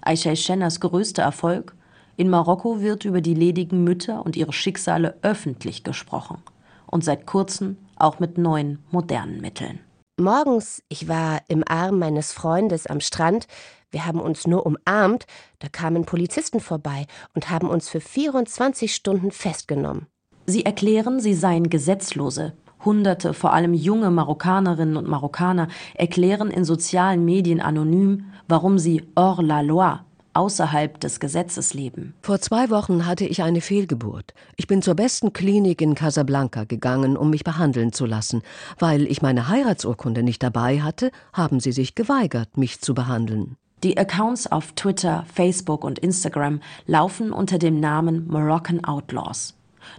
Aisha 0.00 0.36
Schenners 0.36 0.80
größter 0.80 1.22
Erfolg 1.22 1.74
in 2.22 2.30
Marokko 2.30 2.80
wird 2.80 3.04
über 3.04 3.20
die 3.20 3.34
ledigen 3.34 3.82
Mütter 3.82 4.24
und 4.24 4.36
ihre 4.36 4.52
Schicksale 4.52 5.18
öffentlich 5.22 5.82
gesprochen 5.82 6.38
und 6.86 7.02
seit 7.02 7.26
kurzem 7.26 7.78
auch 7.96 8.20
mit 8.20 8.38
neuen, 8.38 8.78
modernen 8.92 9.40
Mitteln. 9.40 9.80
Morgens, 10.20 10.84
ich 10.88 11.08
war 11.08 11.40
im 11.48 11.64
Arm 11.66 11.98
meines 11.98 12.32
Freundes 12.32 12.86
am 12.86 13.00
Strand, 13.00 13.48
wir 13.90 14.06
haben 14.06 14.20
uns 14.20 14.46
nur 14.46 14.64
umarmt, 14.64 15.26
da 15.58 15.68
kamen 15.68 16.04
Polizisten 16.04 16.60
vorbei 16.60 17.06
und 17.34 17.50
haben 17.50 17.68
uns 17.68 17.88
für 17.88 18.00
24 18.00 18.94
Stunden 18.94 19.32
festgenommen. 19.32 20.06
Sie 20.46 20.64
erklären, 20.64 21.18
sie 21.18 21.34
seien 21.34 21.70
Gesetzlose. 21.70 22.52
Hunderte, 22.84 23.34
vor 23.34 23.52
allem 23.52 23.74
junge 23.74 24.12
Marokkanerinnen 24.12 24.96
und 24.96 25.08
Marokkaner, 25.08 25.66
erklären 25.94 26.52
in 26.52 26.64
sozialen 26.64 27.24
Medien 27.24 27.60
anonym, 27.60 28.26
warum 28.46 28.78
sie 28.78 29.02
hors 29.16 29.42
la 29.42 29.60
loi, 29.60 29.98
außerhalb 30.34 30.98
des 31.00 31.20
Gesetzes 31.20 31.74
leben. 31.74 32.14
Vor 32.22 32.40
zwei 32.40 32.70
Wochen 32.70 33.06
hatte 33.06 33.24
ich 33.26 33.42
eine 33.42 33.60
Fehlgeburt. 33.60 34.34
Ich 34.56 34.66
bin 34.66 34.82
zur 34.82 34.94
besten 34.94 35.32
Klinik 35.32 35.80
in 35.80 35.94
Casablanca 35.94 36.64
gegangen, 36.64 37.16
um 37.16 37.30
mich 37.30 37.44
behandeln 37.44 37.92
zu 37.92 38.06
lassen. 38.06 38.42
Weil 38.78 39.06
ich 39.06 39.22
meine 39.22 39.48
Heiratsurkunde 39.48 40.22
nicht 40.22 40.42
dabei 40.42 40.80
hatte, 40.80 41.10
haben 41.32 41.60
sie 41.60 41.72
sich 41.72 41.94
geweigert, 41.94 42.56
mich 42.56 42.80
zu 42.80 42.94
behandeln. 42.94 43.56
Die 43.82 43.98
Accounts 43.98 44.46
auf 44.46 44.72
Twitter, 44.72 45.24
Facebook 45.34 45.82
und 45.82 45.98
Instagram 45.98 46.60
laufen 46.86 47.32
unter 47.32 47.58
dem 47.58 47.80
Namen 47.80 48.28
Moroccan 48.28 48.84
Outlaws. 48.84 49.54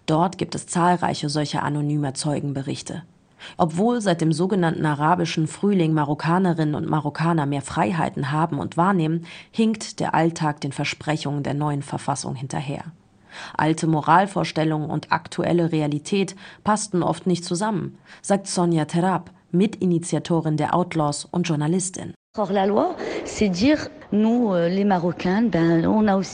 Dort 0.06 0.38
gibt 0.38 0.56
es 0.56 0.68
zahlreiche 0.68 1.28
solcher 1.28 1.64
anonymer 1.64 2.14
Zeugenberichte. 2.14 3.04
Obwohl 3.58 4.02
seit 4.02 4.22
dem 4.22 4.32
sogenannten 4.32 4.86
arabischen 4.86 5.48
Frühling 5.48 5.94
Marokkanerinnen 5.94 6.76
und 6.76 6.90
Marokkaner 6.90 7.46
mehr 7.46 7.62
Freiheiten 7.62 8.32
haben 8.32 8.60
und 8.60 8.78
wahrnehmen, 8.78 9.26
hinkt 9.52 10.00
der 10.00 10.14
Alltag 10.14 10.62
den 10.62 10.72
Versprechungen 10.72 11.44
der 11.44 11.54
neuen 11.54 11.82
Verfassung 11.82 12.36
hinterher. 12.36 12.86
Alte 13.56 13.88
Moralvorstellungen 13.88 14.90
und 14.90 15.12
aktuelle 15.12 15.72
Realität 15.72 16.36
passten 16.64 17.04
oft 17.04 17.26
nicht 17.28 17.46
zusammen, 17.46 17.98
sagt 18.22 18.48
Sonja 18.48 18.86
Terab, 18.86 19.32
Mitinitiatorin 19.52 20.58
der 20.58 20.74
Outlaws 20.76 21.26
und 21.26 21.48
Journalistin. 21.48 22.14
Euh, 22.36 22.42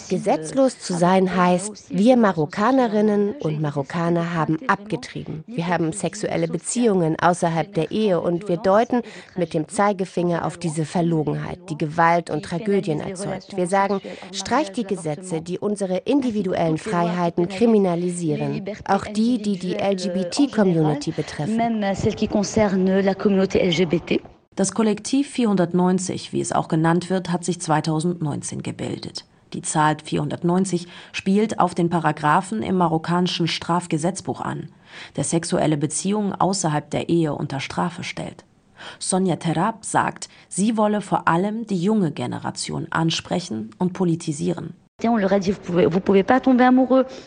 Gesetzlos 0.09 0.79
zu 0.79 0.93
sein 0.93 1.35
heißt, 1.35 1.89
wir 1.89 2.15
Marokkanerinnen 2.15 3.33
und 3.33 3.59
Marokkaner 3.59 4.33
haben 4.33 4.59
abgetrieben. 4.69 5.43
Wir 5.45 5.67
haben 5.67 5.91
sexuelle 5.91 6.47
Beziehungen 6.47 7.17
außerhalb 7.19 7.73
der 7.73 7.91
Ehe 7.91 8.21
und 8.21 8.47
wir 8.47 8.55
deuten 8.55 9.01
mit 9.35 9.53
dem 9.53 9.67
Zeigefinger 9.67 10.45
auf 10.45 10.57
diese 10.57 10.85
Verlogenheit, 10.85 11.69
die 11.69 11.77
Gewalt 11.77 12.29
und 12.29 12.45
Tragödien 12.45 13.01
erzeugt. 13.01 13.57
Wir 13.57 13.67
sagen, 13.67 13.99
streicht 14.31 14.77
die 14.77 14.85
Gesetze, 14.85 15.41
die 15.41 15.59
unsere 15.59 15.97
individuellen 15.97 16.77
Freiheiten 16.77 17.49
kriminalisieren, 17.49 18.63
auch 18.87 19.03
die, 19.03 19.41
die 19.41 19.59
die 19.59 19.73
LGBT-Community 19.73 21.11
betreffen. 21.11 21.57
Das 24.59 24.73
Kollektiv 24.73 25.29
490, 25.29 26.33
wie 26.33 26.41
es 26.41 26.51
auch 26.51 26.67
genannt 26.67 27.09
wird, 27.09 27.31
hat 27.31 27.45
sich 27.45 27.61
2019 27.61 28.61
gebildet. 28.61 29.23
Die 29.53 29.61
Zahl 29.61 29.95
490 30.03 30.85
spielt 31.13 31.59
auf 31.59 31.75
den 31.75 31.89
Paragraphen 31.89 32.61
im 32.61 32.75
marokkanischen 32.75 33.47
Strafgesetzbuch 33.47 34.41
an, 34.41 34.67
der 35.15 35.23
sexuelle 35.23 35.77
Beziehungen 35.77 36.33
außerhalb 36.33 36.89
der 36.89 37.07
Ehe 37.07 37.33
unter 37.33 37.61
Strafe 37.61 38.03
stellt. 38.03 38.43
Sonja 38.99 39.37
Terab 39.37 39.85
sagt, 39.85 40.27
sie 40.49 40.75
wolle 40.75 40.99
vor 40.99 41.29
allem 41.29 41.65
die 41.65 41.81
junge 41.81 42.11
Generation 42.11 42.87
ansprechen 42.89 43.71
und 43.77 43.93
politisieren. 43.93 44.73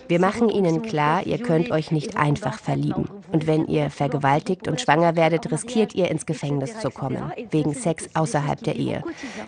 Wir 0.09 0.21
machen 0.21 0.49
ihnen 0.49 0.83
klar, 0.83 1.27
ihr 1.27 1.39
könnt 1.39 1.71
euch 1.71 1.91
nicht 1.91 2.17
einfach 2.17 2.59
verlieben. 2.59 3.09
Und 3.33 3.47
wenn 3.47 3.67
ihr 3.67 3.89
vergewaltigt 3.91 4.69
und 4.69 4.81
schwanger 4.81 5.17
werdet, 5.17 5.51
riskiert 5.51 5.95
ihr 5.95 6.11
ins 6.11 6.27
Gefängnis 6.27 6.79
zu 6.81 6.91
kommen, 6.91 7.33
wegen 7.51 7.73
Sex 7.75 8.11
außerhalb 8.15 8.63
der 8.63 8.77
Ehe. 8.77 9.03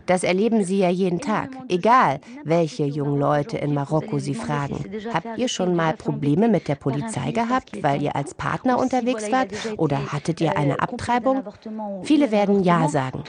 Das 0.07 0.25
erleben 0.25 0.64
sie 0.64 0.78
ja 0.78 0.88
jeden 0.88 1.21
Tag, 1.21 1.50
egal 1.69 2.21
welche 2.45 2.85
jungen 2.85 3.21
Leute 3.21 3.59
in 3.59 3.75
Marokko 3.75 4.19
sie 4.19 4.35
fragen. 4.35 4.85
Habt 5.12 5.38
ihr 5.38 5.49
schon 5.49 5.76
mal 5.76 5.95
Probleme 5.95 6.49
mit 6.49 6.69
der 6.69 6.76
Polizei 6.76 7.33
gehabt, 7.33 7.83
weil 7.83 8.02
ihr 8.02 8.16
als 8.16 8.35
Partner 8.35 8.78
unterwegs 8.78 9.31
wart? 9.31 9.50
Oder 9.76 10.12
hattet 10.12 10.40
ihr 10.40 10.57
eine 10.57 10.81
Abtreibung? 10.81 11.45
Viele 12.02 12.31
werden 12.31 12.62
Ja 12.62 12.88
sagen. 12.88 13.23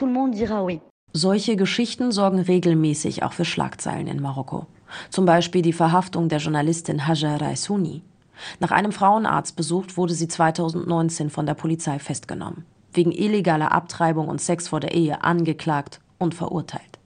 Solche 1.12 1.56
Geschichten 1.56 2.12
sorgen 2.12 2.40
regelmäßig 2.40 3.22
auch 3.22 3.32
für 3.32 3.44
Schlagzeilen 3.44 4.06
in 4.06 4.20
Marokko. 4.20 4.66
Zum 5.10 5.24
Beispiel 5.24 5.62
die 5.62 5.72
Verhaftung 5.72 6.28
der 6.28 6.38
Journalistin 6.38 7.06
Hajar 7.06 7.40
Raisuni. 7.40 8.02
Nach 8.60 8.70
einem 8.70 8.92
Frauenarztbesuch 8.92 9.84
wurde 9.96 10.14
sie 10.14 10.28
2019 10.28 11.30
von 11.30 11.46
der 11.46 11.54
Polizei 11.54 11.98
festgenommen, 11.98 12.64
wegen 12.92 13.12
illegaler 13.12 13.72
Abtreibung 13.72 14.28
und 14.28 14.40
Sex 14.40 14.68
vor 14.68 14.80
der 14.80 14.94
Ehe 14.94 15.24
angeklagt 15.24 16.00
und 16.18 16.34
verurteilt. 16.34 16.98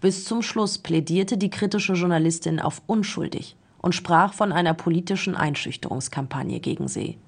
Bis 0.00 0.24
zum 0.24 0.42
Schluss 0.42 0.78
plädierte 0.78 1.36
die 1.36 1.50
kritische 1.50 1.92
Journalistin 1.92 2.60
auf 2.60 2.82
unschuldig 2.86 3.56
und 3.80 3.94
sprach 3.94 4.32
von 4.32 4.52
einer 4.52 4.74
politischen 4.74 5.36
Einschüchterungskampagne 5.36 6.60
gegen 6.60 6.88
sie 6.88 7.18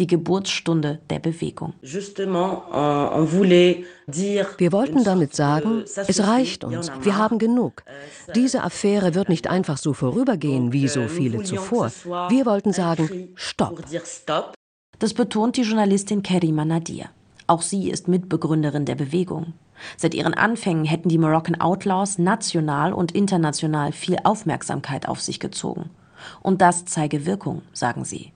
die 0.00 0.06
Geburtsstunde 0.06 0.98
der 1.10 1.18
Bewegung. 1.20 1.74
Wir 1.82 2.16
wollten 4.72 5.04
damit 5.04 5.36
sagen, 5.36 5.84
es 5.84 6.26
reicht 6.26 6.64
uns, 6.64 6.90
wir 7.02 7.16
haben 7.16 7.38
genug. 7.38 7.84
Diese 8.34 8.64
Affäre 8.64 9.14
wird 9.14 9.28
nicht 9.28 9.46
einfach 9.48 9.76
so 9.76 9.92
vorübergehen 9.92 10.72
wie 10.72 10.88
so 10.88 11.06
viele 11.06 11.42
zuvor. 11.44 11.92
Wir 12.28 12.46
wollten 12.46 12.72
sagen, 12.72 13.28
stopp. 13.34 13.84
Das 14.98 15.14
betont 15.14 15.56
die 15.56 15.62
Journalistin 15.62 16.22
Kerima 16.22 16.64
Nadir. 16.64 17.10
Auch 17.46 17.62
sie 17.62 17.90
ist 17.90 18.08
Mitbegründerin 18.08 18.84
der 18.86 18.94
Bewegung. 18.94 19.54
Seit 19.96 20.14
ihren 20.14 20.34
Anfängen 20.34 20.84
hätten 20.84 21.08
die 21.08 21.18
Moroccan 21.18 21.60
Outlaws 21.60 22.18
national 22.18 22.92
und 22.92 23.12
international 23.12 23.92
viel 23.92 24.18
Aufmerksamkeit 24.24 25.08
auf 25.08 25.20
sich 25.20 25.40
gezogen. 25.40 25.90
Und 26.42 26.60
das 26.60 26.84
zeige 26.84 27.26
Wirkung, 27.26 27.62
sagen 27.72 28.04
sie. 28.04 28.32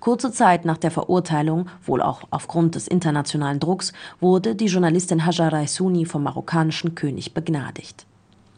Kurze 0.00 0.32
Zeit 0.32 0.64
nach 0.64 0.78
der 0.78 0.90
Verurteilung, 0.90 1.68
wohl 1.84 2.02
auch 2.02 2.22
aufgrund 2.30 2.74
des 2.74 2.88
internationalen 2.88 3.60
Drucks, 3.60 3.92
wurde 4.20 4.54
die 4.54 4.66
Journalistin 4.66 5.24
Hajar 5.24 5.52
Raisuni 5.52 6.04
vom 6.04 6.22
marokkanischen 6.22 6.94
König 6.94 7.34
begnadigt. 7.34 8.06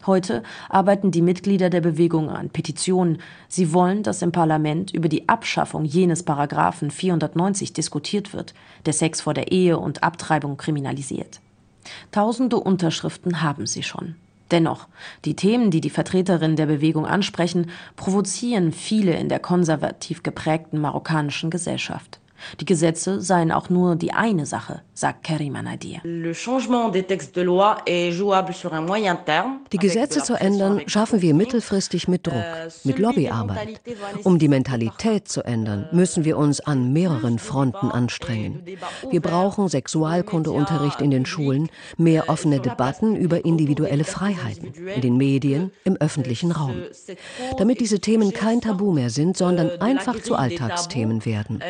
Heute 0.06 0.42
arbeiten 0.68 1.11
die 1.11 1.23
Mitglieder 1.23 1.71
der 1.71 1.80
Bewegung 1.80 2.28
an 2.28 2.50
Petitionen. 2.50 3.18
Sie 3.49 3.73
wollen, 3.73 4.02
dass 4.02 4.21
im 4.21 4.33
Parlament 4.33 4.92
über 4.92 5.09
die 5.09 5.28
Abschaffung 5.28 5.85
jenes 5.87 6.23
Paragraphen 6.23 6.90
490 6.90 7.73
diskutiert 7.73 8.35
wird, 8.35 8.52
der 8.84 8.93
Sex 8.93 9.23
vor 9.23 9.32
der 9.32 9.50
Ehe 9.50 9.78
und 9.78 10.02
Abtreibung 10.02 10.58
kriminalisiert. 10.58 11.41
Tausende 12.12 12.56
Unterschriften 12.56 13.43
haben 13.43 13.67
sie 13.67 13.82
schon. 13.82 14.17
Dennoch, 14.54 14.86
die 15.25 15.34
Themen, 15.34 15.73
die 15.73 15.80
die 15.80 15.90
Vertreterinnen 15.90 16.54
der 16.54 16.67
Bewegung 16.67 17.06
ansprechen, 17.06 17.73
provozieren 17.97 18.71
viele 18.71 19.17
in 19.17 19.28
der 19.28 19.40
konservativ 19.40 20.23
geprägten 20.23 20.80
marokkanischen 20.80 21.50
Gesellschaft. 21.50 22.21
Die 22.61 22.65
Gesetze 22.65 23.21
seien 23.21 23.52
auch 23.52 23.71
nur 23.71 23.97
die 23.97 24.13
eine 24.13 24.47
Sache, 24.47 24.83
sagt 24.93 25.25
Karima 25.25 25.63
Nadir. 25.63 26.00
Die 29.73 29.78
Gesetze 29.78 30.23
zu 30.23 30.35
ändern, 30.35 30.83
schaffen 30.87 31.23
wir 31.23 31.35
mittelfristig 31.35 32.09
mit 32.09 32.26
Druck, 32.26 32.35
euh, 32.35 32.69
mit 32.85 32.99
Lobbyarbeit. 32.99 33.80
Um 34.25 34.39
die 34.39 34.49
Mentalität 34.49 35.28
zu 35.28 35.43
ändern, 35.43 35.89
müssen 35.93 36.25
wir 36.25 36.39
uns 36.39 36.61
an 36.61 36.93
mehreren 36.93 37.39
Fronten 37.39 37.91
anstrengen. 37.91 38.65
Wir 39.11 39.21
brauchen 39.21 39.69
Sexualkundeunterricht 39.69 41.00
in 41.00 41.11
den 41.11 41.26
Schulen, 41.26 41.69
mehr 41.97 42.28
offene 42.28 42.61
Debatten 42.61 43.17
über 43.17 43.45
individuelle 43.45 44.04
Freiheiten, 44.04 44.73
in 44.75 45.00
den 45.00 45.17
Medien, 45.17 45.71
im 45.85 45.97
öffentlichen 45.97 46.52
Raum. 46.52 46.75
Damit 47.59 47.80
diese 47.80 48.00
Themen 48.00 48.33
kein 48.33 48.61
Tabu 48.61 48.93
mehr 48.93 49.11
sind, 49.11 49.37
sondern 49.37 49.69
euh, 49.69 49.78
einfach 49.80 50.21
zu 50.21 50.35
Alltagsthemen 50.35 51.25
werden. 51.25 51.61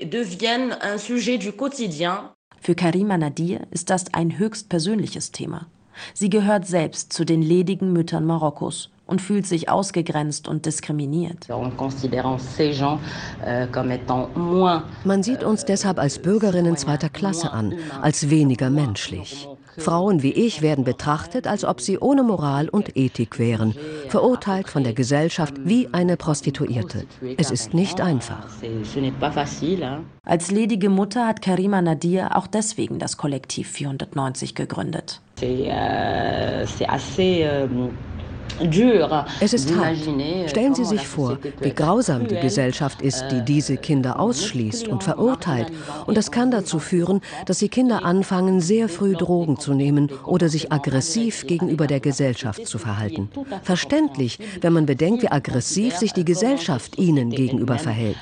Euh, 0.00 0.06
deviennent 0.06 0.76
un 0.82 0.98
sujet 0.98 1.38
du 1.38 1.52
quotidien. 1.52 2.30
Für 2.60 2.74
Karima 2.74 3.16
Nadir 3.16 3.60
ist 3.70 3.90
das 3.90 4.12
ein 4.12 4.38
höchst 4.38 4.68
persönliches 4.68 5.32
Thema. 5.32 5.66
Sie 6.14 6.30
gehört 6.30 6.66
selbst 6.66 7.12
zu 7.12 7.24
den 7.24 7.42
ledigen 7.42 7.92
Müttern 7.92 8.24
Marokkos 8.24 8.90
und 9.06 9.20
fühlt 9.20 9.46
sich 9.46 9.68
ausgegrenzt 9.68 10.46
und 10.46 10.66
diskriminiert. 10.66 11.48
Euh, 11.48 11.56
Man 15.04 15.22
sieht 15.22 15.42
uns 15.42 15.64
deshalb 15.64 15.98
als 15.98 16.18
Bürgerinnen 16.20 16.76
zweiter 16.76 17.08
Klasse 17.08 17.50
an, 17.50 17.74
als 18.00 18.30
weniger 18.30 18.70
menschlich. 18.70 19.48
Frauen 19.80 20.22
wie 20.22 20.32
ich 20.32 20.62
werden 20.62 20.84
betrachtet, 20.84 21.46
als 21.46 21.64
ob 21.64 21.80
sie 21.80 21.98
ohne 21.98 22.22
Moral 22.22 22.68
und 22.68 22.96
Ethik 22.96 23.38
wären, 23.38 23.74
verurteilt 24.08 24.68
von 24.68 24.84
der 24.84 24.92
Gesellschaft 24.92 25.54
wie 25.64 25.88
eine 25.92 26.16
Prostituierte. 26.16 27.06
Es 27.36 27.50
ist 27.50 27.74
nicht 27.74 28.00
einfach. 28.00 28.46
Als 30.24 30.50
ledige 30.50 30.90
Mutter 30.90 31.26
hat 31.26 31.42
Karima 31.42 31.82
Nadir 31.82 32.36
auch 32.36 32.46
deswegen 32.46 32.98
das 32.98 33.16
Kollektiv 33.16 33.68
490 33.70 34.54
gegründet. 34.54 35.20
Es 39.40 39.52
ist 39.52 39.74
hart. 39.76 39.96
Stellen 40.46 40.74
Sie 40.74 40.84
sich 40.84 41.06
vor, 41.06 41.38
wie 41.60 41.70
grausam 41.70 42.26
die 42.26 42.36
Gesellschaft 42.36 43.02
ist, 43.02 43.24
die 43.30 43.42
diese 43.42 43.76
Kinder 43.76 44.20
ausschließt 44.20 44.88
und 44.88 45.02
verurteilt. 45.02 45.72
Und 46.06 46.16
das 46.16 46.30
kann 46.30 46.50
dazu 46.50 46.78
führen, 46.78 47.20
dass 47.46 47.58
die 47.58 47.68
Kinder 47.68 48.04
anfangen, 48.04 48.60
sehr 48.60 48.88
früh 48.88 49.14
Drogen 49.14 49.58
zu 49.58 49.74
nehmen 49.74 50.10
oder 50.24 50.48
sich 50.48 50.72
aggressiv 50.72 51.46
gegenüber 51.46 51.86
der 51.86 52.00
Gesellschaft 52.00 52.66
zu 52.66 52.78
verhalten. 52.78 53.30
Verständlich, 53.62 54.38
wenn 54.60 54.72
man 54.72 54.86
bedenkt, 54.86 55.22
wie 55.22 55.30
aggressiv 55.30 55.96
sich 55.96 56.12
die 56.12 56.24
Gesellschaft 56.24 56.98
ihnen 56.98 57.30
gegenüber 57.30 57.78
verhält. 57.78 58.18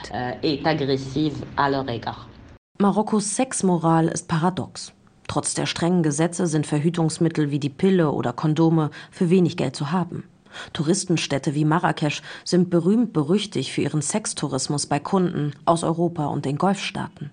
Marokkos 2.80 3.34
Sexmoral 3.34 4.08
ist 4.08 4.28
paradox. 4.28 4.92
Trotz 5.28 5.54
der 5.54 5.66
strengen 5.66 6.02
Gesetze 6.02 6.46
sind 6.46 6.66
Verhütungsmittel 6.66 7.50
wie 7.50 7.60
die 7.60 7.68
Pille 7.68 8.10
oder 8.10 8.32
Kondome 8.32 8.90
für 9.10 9.30
wenig 9.30 9.56
Geld 9.56 9.76
zu 9.76 9.92
haben. 9.92 10.24
Touristenstädte 10.72 11.54
wie 11.54 11.66
Marrakesch 11.66 12.22
sind 12.44 12.70
berühmt 12.70 13.12
berüchtigt 13.12 13.70
für 13.70 13.82
ihren 13.82 14.00
Sextourismus 14.00 14.86
bei 14.86 14.98
Kunden 14.98 15.52
aus 15.66 15.84
Europa 15.84 16.26
und 16.26 16.46
den 16.46 16.56
Golfstaaten. 16.56 17.30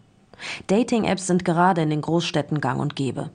Dating-Apps 0.67 1.25
sind 1.25 1.45
gerade 1.45 1.81
in 1.81 1.89
den 1.89 2.01
Großstädten 2.01 2.59
gang 2.59 2.81
und 2.81 2.97
gäbe. 2.97 3.29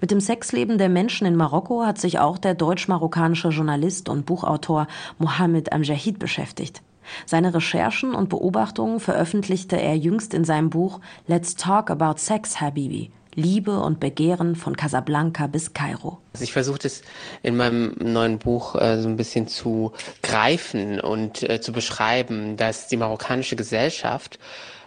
Mit 0.00 0.10
dem 0.10 0.20
Sexleben 0.20 0.78
der 0.78 0.88
Menschen 0.88 1.26
in 1.26 1.36
Marokko 1.36 1.84
hat 1.84 1.98
sich 1.98 2.18
auch 2.18 2.38
der 2.38 2.54
deutsch-marokkanische 2.54 3.50
Journalist 3.50 4.08
und 4.08 4.24
Buchautor 4.24 4.86
Mohammed 5.18 5.74
Amjahid 5.74 6.18
beschäftigt. 6.18 6.80
Seine 7.26 7.52
Recherchen 7.52 8.14
und 8.14 8.30
Beobachtungen 8.30 9.00
veröffentlichte 9.00 9.78
er 9.78 9.96
jüngst 9.96 10.32
in 10.32 10.44
seinem 10.44 10.70
Buch 10.70 11.00
Let's 11.26 11.56
Talk 11.56 11.90
About 11.90 12.18
Sex, 12.18 12.60
Habibi 12.60 13.10
Liebe 13.36 13.80
und 13.80 14.00
Begehren 14.00 14.56
von 14.56 14.76
Casablanca 14.76 15.46
bis 15.46 15.74
Kairo. 15.74 16.18
Also 16.32 16.42
ich 16.42 16.52
versuche 16.52 16.78
das 16.78 17.02
in 17.42 17.56
meinem 17.56 17.94
neuen 17.98 18.38
Buch 18.38 18.74
äh, 18.74 19.00
so 19.00 19.08
ein 19.08 19.16
bisschen 19.16 19.46
zu 19.46 19.92
greifen 20.22 21.00
und 21.00 21.48
äh, 21.48 21.60
zu 21.60 21.70
beschreiben, 21.72 22.56
dass 22.56 22.88
die 22.88 22.96
marokkanische 22.96 23.54
Gesellschaft 23.54 24.38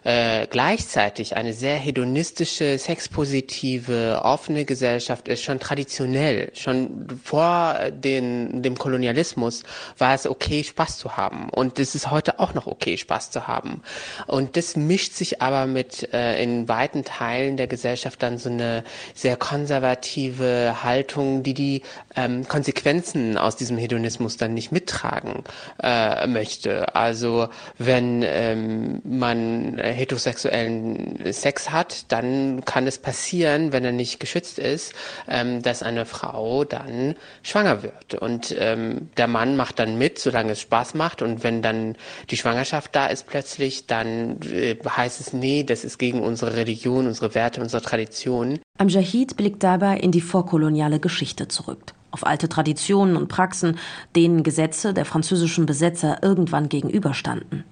äh, 0.10 0.48
gleichzeitig 0.48 1.36
eine 1.36 1.54
sehr 1.54 1.76
hedonistische, 1.76 2.80
sexpositive, 2.80 4.22
offene 4.24 4.66
Gesellschaft 4.66 5.28
ist, 5.28 5.44
schon 5.44 5.60
traditionell, 5.60 6.50
schon 6.56 7.06
vor 7.24 7.76
den, 7.92 8.64
dem 8.64 8.76
Kolonialismus 8.76 9.62
war 10.00 10.16
es 10.16 10.26
okay, 10.26 10.64
Spaß 10.64 10.98
zu 10.98 11.16
haben. 11.16 11.50
Und 11.50 11.78
es 11.78 11.94
ist 11.94 12.10
heute 12.10 12.40
auch 12.40 12.56
noch 12.56 12.66
okay, 12.66 12.98
Spaß 12.98 13.30
zu 13.30 13.48
haben. 13.48 13.84
Und 14.26 14.58
das 14.58 14.76
mischt 14.76 15.14
sich 15.14 15.44
aber 15.44 15.68
mit 15.68 16.12
äh, 16.12 16.42
in 16.42 16.68
weiten 16.68 17.04
Teilen 17.04 17.56
der 17.56 17.68
Gesellschaft 17.68 18.24
dann 18.24 18.40
so 18.40 18.50
eine 18.50 18.84
sehr 19.14 19.38
konservative 19.38 20.78
Haltung, 20.84 21.44
die 21.44 21.54
die 21.54 21.84
ähm, 22.16 22.48
Konsequenzen 22.48 23.38
aus 23.38 23.58
diesem 23.58 23.78
Hedonismus 23.78 24.38
dann 24.38 24.56
nicht 24.56 24.72
mittragen 24.72 25.44
äh, 25.84 26.26
möchte. 26.26 26.96
Also 26.96 27.50
wenn 27.78 28.24
ähm, 28.26 29.02
man 29.04 29.78
heterosexuellen 30.00 31.32
Sex 31.32 31.70
hat, 31.70 32.12
dann 32.12 32.64
kann 32.66 32.88
es 32.88 32.98
passieren, 32.98 33.72
wenn 33.74 33.86
er 33.86 33.92
nicht 33.92 34.20
geschützt 34.20 34.60
ist, 34.60 34.94
ähm, 35.28 35.62
dass 35.62 35.84
eine 35.84 36.06
Frau 36.06 36.64
dann 36.64 37.16
schwanger 37.44 37.84
wird. 37.84 38.16
Und 38.16 38.56
ähm, 38.58 39.10
der 39.18 39.28
Mann 39.28 39.56
macht 39.56 39.80
dann 39.80 39.98
mit, 39.98 40.20
solange 40.20 40.54
es 40.54 40.62
Spaß 40.62 40.94
macht. 40.96 41.22
Und 41.22 41.44
wenn 41.44 41.62
dann 41.62 41.96
die 42.30 42.38
Schwangerschaft 42.38 42.96
da 42.96 43.08
ist 43.08 43.28
plötzlich, 43.28 43.86
dann 43.86 44.42
äh, 44.42 44.76
heißt 44.84 45.20
es, 45.20 45.34
nee, 45.34 45.64
das 45.64 45.84
ist 45.84 45.98
gegen 45.98 46.22
unsere 46.22 46.56
Religion, 46.56 47.08
unsere 47.08 47.36
Werte, 47.36 47.62
unsere 47.62 47.82
Tradition. 47.82 48.60
Amjahid 48.78 49.38
blickt 49.38 49.64
dabei 49.64 49.98
in 49.98 50.12
die 50.12 50.22
vorkoloniale 50.22 51.00
Geschichte 51.00 51.48
zurück 51.48 51.94
auf 52.12 52.26
alte 52.26 52.50
Traditionen 52.50 53.16
und 53.16 53.28
Praxen, 53.28 53.78
denen 54.16 54.42
Gesetze 54.44 54.94
der 54.94 55.06
französischen 55.06 55.68
Besetzer 55.68 56.18
irgendwann 56.24 56.70
gegenüberstanden. 56.70 57.66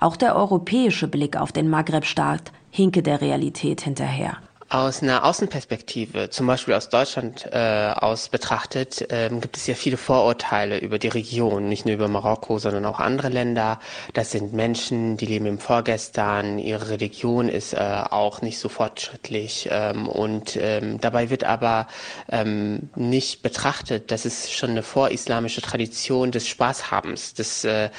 Auch 0.00 0.16
der 0.16 0.36
europäische 0.36 1.08
Blick 1.08 1.36
auf 1.36 1.52
den 1.52 1.68
Maghreb-Staat 1.68 2.52
hinke 2.70 3.02
der 3.02 3.20
Realität 3.20 3.82
hinterher. 3.82 4.38
Aus 4.72 5.02
einer 5.02 5.26
Außenperspektive, 5.26 6.30
zum 6.30 6.46
Beispiel 6.46 6.72
aus 6.72 6.88
Deutschland 6.88 7.46
äh, 7.52 7.92
aus 7.94 8.30
betrachtet, 8.30 9.06
ähm, 9.10 9.42
gibt 9.42 9.58
es 9.58 9.66
ja 9.66 9.74
viele 9.74 9.98
Vorurteile 9.98 10.78
über 10.78 10.98
die 10.98 11.08
Region, 11.08 11.68
nicht 11.68 11.84
nur 11.84 11.94
über 11.94 12.08
Marokko, 12.08 12.58
sondern 12.58 12.86
auch 12.86 12.98
andere 12.98 13.28
Länder. 13.28 13.80
Das 14.14 14.30
sind 14.30 14.54
Menschen, 14.54 15.18
die 15.18 15.26
leben 15.26 15.44
im 15.44 15.58
Vorgestern, 15.58 16.58
ihre 16.58 16.88
Religion 16.88 17.50
ist 17.50 17.74
äh, 17.74 18.02
auch 18.08 18.40
nicht 18.40 18.58
so 18.58 18.70
fortschrittlich 18.70 19.68
ähm, 19.70 20.08
und 20.08 20.56
ähm, 20.56 20.98
dabei 21.02 21.28
wird 21.28 21.44
aber 21.44 21.86
ähm, 22.30 22.88
nicht 22.96 23.42
betrachtet, 23.42 24.10
dass 24.10 24.24
es 24.24 24.50
schon 24.50 24.70
eine 24.70 24.82
vorislamische 24.82 25.60
Tradition 25.60 26.32
des 26.32 26.48
Spaßhabens, 26.48 27.34
des 27.34 27.64
äh, 27.64 27.90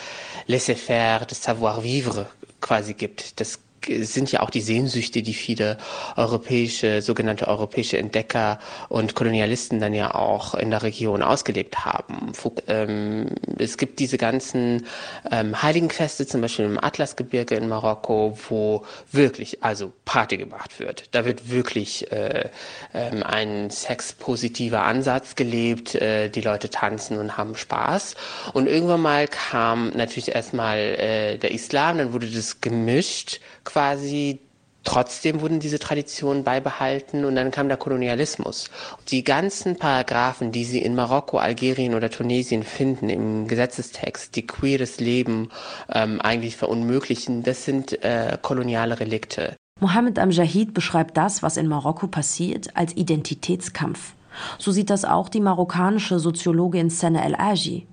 Laissez-faire, 0.48 1.28
des 1.28 1.44
Savoir-vivre 1.44 2.26
quasi 2.62 2.96
gibt. 2.96 3.40
Das 3.40 3.60
sind 3.88 4.32
ja 4.32 4.42
auch 4.42 4.50
die 4.50 4.62
Sehnsüchte, 4.62 5.22
die 5.22 5.34
viele 5.34 5.78
europäische, 6.16 7.02
sogenannte 7.02 7.48
europäische 7.48 7.98
Entdecker 7.98 8.60
und 8.90 9.16
Kolonialisten 9.16 9.80
dann 9.80 9.94
ja 9.94 10.16
auch 10.16 10.56
in 10.56 10.70
der 10.70 10.84
Region 10.84 11.24
ausgelebt 11.24 11.86
haben. 11.86 12.32
Ähm, 12.68 13.28
es 13.58 13.78
gibt 13.78 14.00
diese 14.00 14.18
ganzen 14.18 14.86
ähm, 15.32 15.62
Heiligenfeste, 15.62 16.28
zum 16.28 16.42
Beispiel 16.42 16.66
im 16.66 16.84
Atlasgebirge 16.84 17.56
in 17.56 17.68
Marokko, 17.68 18.38
wo 18.50 18.86
wirklich 19.12 19.64
also 19.64 19.92
Party 20.06 20.38
gemacht 20.38 20.80
wird. 20.80 21.06
Da 21.12 21.26
wird 21.26 21.50
wirklich 21.50 22.12
äh, 22.12 22.50
ähm, 22.94 23.24
ein 23.24 23.70
sexpositiver 23.70 24.84
Ansatz 24.84 25.36
gelebt. 25.36 25.96
Äh, 25.96 26.30
die 26.30 26.42
Leute 26.42 26.70
tanzen 26.70 27.18
und 27.18 27.38
haben 27.38 27.56
Spaß. 27.56 28.16
Und 28.54 28.68
irgendwann 28.68 29.02
mal 29.02 29.28
kam 29.28 29.90
natürlich 29.90 30.34
erstmal 30.36 30.78
äh, 30.78 31.38
der 31.38 31.52
Islam, 31.52 31.98
dann 31.98 32.14
wurde 32.14 32.28
das 32.28 32.62
gemischt 32.62 33.40
quasi 33.64 34.40
Trotzdem 34.84 35.40
wurden 35.40 35.60
diese 35.62 35.80
Traditionen 35.80 36.44
beibehalten 36.44 37.24
und 37.24 37.36
dann 37.36 37.52
kam 37.52 37.70
der 37.70 37.78
Kolonialismus. 37.78 38.70
Die 39.08 39.24
ganzen 39.24 39.78
Paragraphen, 39.78 40.52
die 40.52 40.66
Sie 40.66 40.80
in 40.80 40.94
Marokko, 40.94 41.38
Algerien 41.38 41.96
oder 41.96 42.10
Tunesien 42.10 42.64
finden 42.64 43.10
im 43.10 43.48
Gesetzestext, 43.48 44.36
die 44.36 44.46
queeres 44.46 45.00
Leben 45.00 45.50
ähm, 45.90 46.20
eigentlich 46.20 46.58
verunmöglichen, 46.58 47.44
das 47.44 47.64
sind 47.64 48.04
äh, 48.04 48.38
koloniale 48.42 49.00
Relikte. 49.00 49.56
Mohammed 49.80 50.20
Amjahid 50.20 50.74
beschreibt 50.74 51.16
das, 51.18 51.42
was 51.42 51.58
in 51.58 51.68
Marokko 51.68 52.08
passiert, 52.08 52.76
als 52.76 52.96
Identitätskampf. 52.96 54.14
So 54.58 54.72
sieht 54.72 54.90
das 54.90 55.06
auch 55.06 55.30
die 55.30 55.42
marokkanische 55.42 56.20
Soziologin 56.20 56.90
Sene 56.90 57.24
El 57.24 57.36
Aji. 57.36 57.88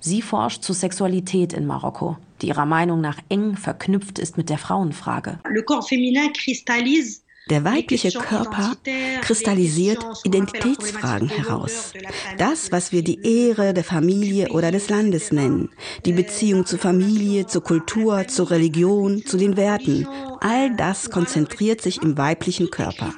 Sie 0.00 0.22
forscht 0.22 0.62
zur 0.62 0.74
Sexualität 0.74 1.52
in 1.52 1.66
Marokko, 1.66 2.16
die 2.42 2.48
ihrer 2.48 2.66
Meinung 2.66 3.00
nach 3.00 3.18
eng 3.28 3.56
verknüpft 3.56 4.18
ist 4.18 4.36
mit 4.36 4.50
der 4.50 4.58
Frauenfrage. 4.58 5.38
Le 5.48 5.62
corps 5.62 5.88
féminin 5.88 6.32
cristallise 6.32 7.20
der 7.48 7.64
weibliche 7.64 8.10
Körper 8.10 8.76
kristallisiert 9.20 10.04
Identitätsfragen 10.24 11.28
heraus. 11.28 11.92
Das, 12.38 12.72
was 12.72 12.90
wir 12.90 13.04
die 13.04 13.20
Ehre 13.22 13.72
der 13.72 13.84
Familie 13.84 14.48
oder 14.48 14.72
des 14.72 14.90
Landes 14.90 15.30
nennen, 15.30 15.70
die 16.04 16.12
Beziehung 16.12 16.66
zur 16.66 16.80
Familie, 16.80 17.46
zur 17.46 17.62
Kultur, 17.62 18.26
zur 18.26 18.50
Religion, 18.50 19.24
zu 19.24 19.36
den 19.36 19.56
Werten, 19.56 20.08
all 20.40 20.74
das 20.76 21.10
konzentriert 21.10 21.80
sich 21.80 22.02
im 22.02 22.16
weiblichen 22.16 22.70
Körper. 22.70 23.12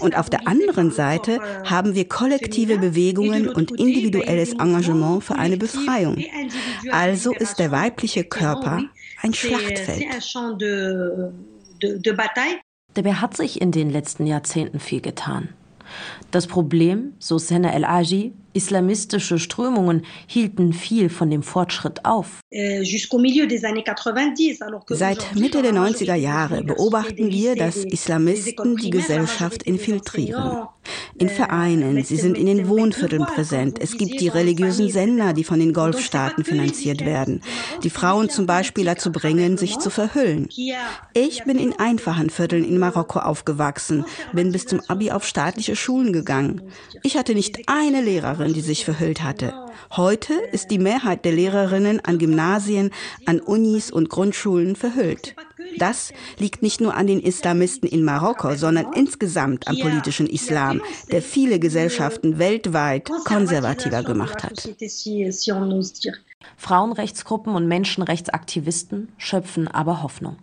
Und 0.00 0.16
auf 0.16 0.30
der 0.30 0.46
anderen 0.46 0.90
Seite 0.90 1.40
haben 1.64 1.94
wir 1.94 2.08
kollektive 2.08 2.78
Bewegungen 2.78 3.48
und 3.48 3.72
individuelles 3.72 4.52
Engagement 4.54 5.24
für 5.24 5.36
eine 5.36 5.56
Befreiung. 5.56 6.22
Also 6.90 7.32
ist 7.32 7.58
der 7.58 7.70
weibliche 7.70 8.24
Körper 8.24 8.84
ein 9.22 9.34
Schlachtfeld. 9.34 10.04
Dabei 12.94 13.12
hat 13.12 13.36
sich 13.36 13.60
in 13.60 13.72
den 13.72 13.90
letzten 13.90 14.26
Jahrzehnten 14.26 14.80
viel 14.80 15.00
getan. 15.00 15.50
Das 16.30 16.46
Problem, 16.46 17.12
so 17.18 17.38
Sena 17.38 17.72
El 17.72 17.84
Aji, 17.84 18.32
Islamistische 18.56 19.38
Strömungen 19.38 20.04
hielten 20.26 20.72
viel 20.72 21.10
von 21.10 21.30
dem 21.30 21.42
Fortschritt 21.42 22.04
auf. 22.04 22.40
Äh, 22.50 22.82
Seit 24.88 25.34
Mitte 25.34 25.62
der 25.62 25.72
90er 25.72 26.14
Jahre 26.14 26.64
beobachten 26.64 27.30
wir, 27.30 27.54
dass 27.54 27.76
Islamisten 27.76 28.76
die 28.76 28.90
Gesellschaft 28.90 29.62
infiltrieren. 29.62 30.66
In 31.18 31.28
Vereinen, 31.28 32.02
sie 32.04 32.16
sind 32.16 32.36
in 32.36 32.46
den 32.46 32.68
Wohnvierteln 32.68 33.24
präsent. 33.24 33.78
Es 33.80 33.96
gibt 33.96 34.20
die 34.20 34.28
religiösen 34.28 34.88
Sender, 34.90 35.32
die 35.32 35.44
von 35.44 35.58
den 35.58 35.72
Golfstaaten 35.72 36.44
finanziert 36.44 37.04
werden, 37.04 37.42
die 37.82 37.90
Frauen 37.90 38.28
zum 38.28 38.46
Beispiel 38.46 38.84
dazu 38.84 39.10
bringen, 39.10 39.56
sich 39.56 39.78
zu 39.78 39.90
verhüllen. 39.90 40.48
Ich 41.14 41.44
bin 41.44 41.58
in 41.58 41.72
einfachen 41.78 42.30
Vierteln 42.30 42.64
in 42.64 42.78
Marokko 42.78 43.18
aufgewachsen, 43.20 44.04
bin 44.32 44.52
bis 44.52 44.66
zum 44.66 44.80
Abi 44.88 45.10
auf 45.10 45.26
staatliche 45.26 45.74
Schulen 45.74 46.12
gegangen. 46.12 46.62
Ich 47.02 47.16
hatte 47.16 47.34
nicht 47.34 47.60
eine 47.66 48.02
Lehrerin, 48.02 48.45
Lehrerin, 48.46 48.54
die 48.54 48.60
sich 48.60 48.84
verhüllt 48.84 49.22
hatte. 49.22 49.52
Heute 49.96 50.34
ist 50.52 50.70
die 50.70 50.78
Mehrheit 50.78 51.24
der 51.24 51.32
Lehrerinnen 51.32 52.00
an 52.00 52.18
Gymnasien, 52.18 52.90
an 53.26 53.40
Unis 53.40 53.90
und 53.90 54.08
Grundschulen 54.08 54.76
verhüllt. 54.76 55.34
Das 55.78 56.12
liegt 56.38 56.62
nicht 56.62 56.80
nur 56.80 56.94
an 56.94 57.06
den 57.06 57.20
Islamisten 57.20 57.88
in 57.88 58.04
Marokko, 58.04 58.54
sondern 58.54 58.92
insgesamt 58.94 59.68
am 59.68 59.76
politischen 59.78 60.26
Islam, 60.26 60.80
der 61.10 61.22
viele 61.22 61.58
Gesellschaften 61.58 62.38
weltweit 62.38 63.10
konservativer 63.24 64.02
gemacht 64.02 64.44
hat. 64.44 64.68
Frauenrechtsgruppen 66.56 67.54
und 67.54 67.66
Menschenrechtsaktivisten 67.66 69.08
schöpfen 69.18 69.68
aber 69.68 70.02
Hoffnung. 70.02 70.36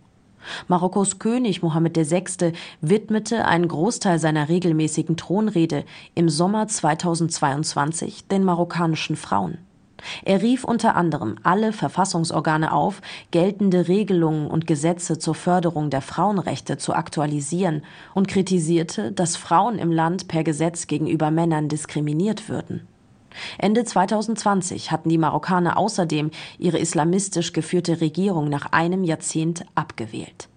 Marokkos 0.68 1.18
König 1.18 1.62
Mohammed 1.62 1.96
VI. 1.96 2.52
widmete 2.80 3.44
einen 3.44 3.68
Großteil 3.68 4.18
seiner 4.18 4.48
regelmäßigen 4.48 5.16
Thronrede 5.16 5.84
im 6.14 6.28
Sommer 6.28 6.68
2022 6.68 8.28
den 8.28 8.44
marokkanischen 8.44 9.16
Frauen. 9.16 9.58
Er 10.24 10.42
rief 10.42 10.64
unter 10.64 10.96
anderem 10.96 11.36
alle 11.42 11.72
Verfassungsorgane 11.72 12.72
auf, 12.72 13.00
geltende 13.30 13.88
Regelungen 13.88 14.46
und 14.46 14.66
Gesetze 14.66 15.18
zur 15.18 15.34
Förderung 15.34 15.90
der 15.90 16.02
Frauenrechte 16.02 16.78
zu 16.78 16.94
aktualisieren 16.94 17.82
und 18.14 18.28
kritisierte, 18.28 19.12
dass 19.12 19.36
Frauen 19.36 19.78
im 19.78 19.92
Land 19.92 20.28
per 20.28 20.44
Gesetz 20.44 20.86
gegenüber 20.86 21.30
Männern 21.30 21.68
diskriminiert 21.68 22.48
würden. 22.48 22.86
Ende 23.58 23.84
2020 23.84 24.90
hatten 24.90 25.08
die 25.08 25.18
Marokkaner 25.18 25.76
außerdem 25.76 26.30
ihre 26.58 26.78
islamistisch 26.78 27.52
geführte 27.52 28.00
Regierung 28.00 28.48
nach 28.48 28.72
einem 28.72 29.04
Jahrzehnt 29.04 29.64
abgewählt. 29.74 30.48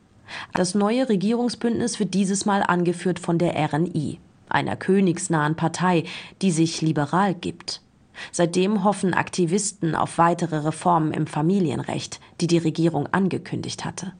Das 0.53 0.75
neue 0.75 1.07
Regierungsbündnis 1.09 1.99
wird 1.99 2.13
dieses 2.13 2.45
Mal 2.45 2.61
angeführt 2.61 3.19
von 3.19 3.37
der 3.37 3.55
RNI, 3.55 4.19
einer 4.49 4.75
königsnahen 4.75 5.55
Partei, 5.55 6.03
die 6.41 6.51
sich 6.51 6.81
liberal 6.81 7.33
gibt. 7.33 7.81
Seitdem 8.31 8.83
hoffen 8.83 9.13
Aktivisten 9.13 9.95
auf 9.95 10.17
weitere 10.17 10.57
Reformen 10.57 11.13
im 11.13 11.27
Familienrecht, 11.27 12.19
die 12.41 12.47
die 12.47 12.57
Regierung 12.57 13.07
angekündigt 13.07 13.85
hatte. 13.85 14.13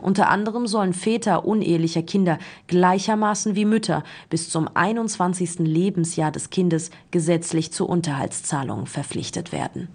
Unter 0.00 0.28
anderem 0.28 0.66
sollen 0.66 0.92
Väter 0.92 1.44
unehelicher 1.44 2.02
Kinder 2.02 2.38
gleichermaßen 2.66 3.54
wie 3.56 3.64
Mütter 3.64 4.04
bis 4.30 4.50
zum 4.50 4.68
21. 4.74 5.60
Lebensjahr 5.60 6.32
des 6.32 6.50
Kindes 6.50 6.90
gesetzlich 7.10 7.72
zu 7.72 7.86
Unterhaltszahlungen 7.86 8.86
verpflichtet 8.86 9.52
werden. 9.52 9.88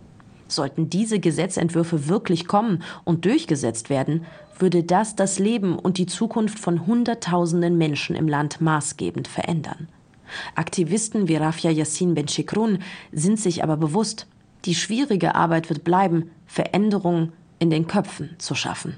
Sollten 0.47 0.89
diese 0.89 1.19
Gesetzentwürfe 1.19 2.09
wirklich 2.09 2.45
kommen 2.45 2.83
und 3.05 3.25
durchgesetzt 3.25 3.89
werden, 3.89 4.25
würde 4.59 4.83
das 4.83 5.15
das 5.15 5.39
Leben 5.39 5.79
und 5.79 5.97
die 5.97 6.05
Zukunft 6.05 6.59
von 6.59 6.85
Hunderttausenden 6.85 7.77
Menschen 7.77 8.15
im 8.15 8.27
Land 8.27 8.59
maßgebend 8.59 9.27
verändern. 9.27 9.87
Aktivisten 10.55 11.27
wie 11.27 11.35
Rafia 11.35 11.71
Yassin 11.71 12.13
Ben-Shikrun 12.13 12.79
sind 13.11 13.39
sich 13.39 13.63
aber 13.63 13.77
bewusst, 13.77 14.27
die 14.65 14.75
schwierige 14.75 15.35
Arbeit 15.35 15.69
wird 15.69 15.83
bleiben, 15.83 16.31
Veränderungen 16.45 17.33
in 17.59 17.69
den 17.69 17.87
Köpfen 17.87 18.35
zu 18.37 18.55
schaffen. 18.55 18.95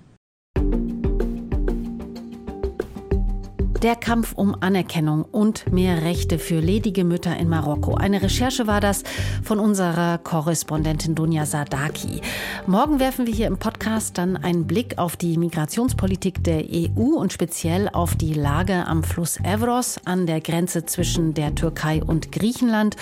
Der 3.84 3.98
Kampf 3.98 4.32
um 4.38 4.56
Anerkennung 4.62 5.26
und 5.30 5.74
mehr 5.74 6.04
Rechte 6.04 6.40
für 6.40 6.62
ledige 6.62 7.04
Mütter 7.04 7.36
in 7.36 7.50
Marokko. 7.50 7.96
Eine 7.96 8.22
Recherche 8.22 8.66
war 8.66 8.80
das 8.80 9.04
von 9.44 9.60
unserer 9.60 10.20
Korrespondentin 10.20 11.16
Dunja 11.16 11.46
Sadaki. 11.46 12.22
Morgen 12.66 13.02
werfen 13.02 13.28
wir 13.28 13.34
hier 13.34 13.48
im 13.48 13.58
Podcast 13.84 14.18
dann 14.18 14.38
einen 14.38 14.66
Blick 14.66 14.98
auf 14.98 15.18
die 15.18 15.38
Migrationspolitik 15.38 16.42
der 16.42 16.64
EU 16.72 17.18
und 17.18 17.34
speziell 17.34 17.90
auf 17.90 18.16
die 18.16 18.34
Lage 18.34 18.88
am 18.88 19.04
Fluss 19.04 19.38
Evros 19.44 20.00
an 20.06 20.26
der 20.26 20.40
Grenze 20.40 20.86
zwischen 20.86 21.34
der 21.34 21.54
Türkei 21.54 22.02
und 22.02 22.32
Griechenland. 22.32 22.96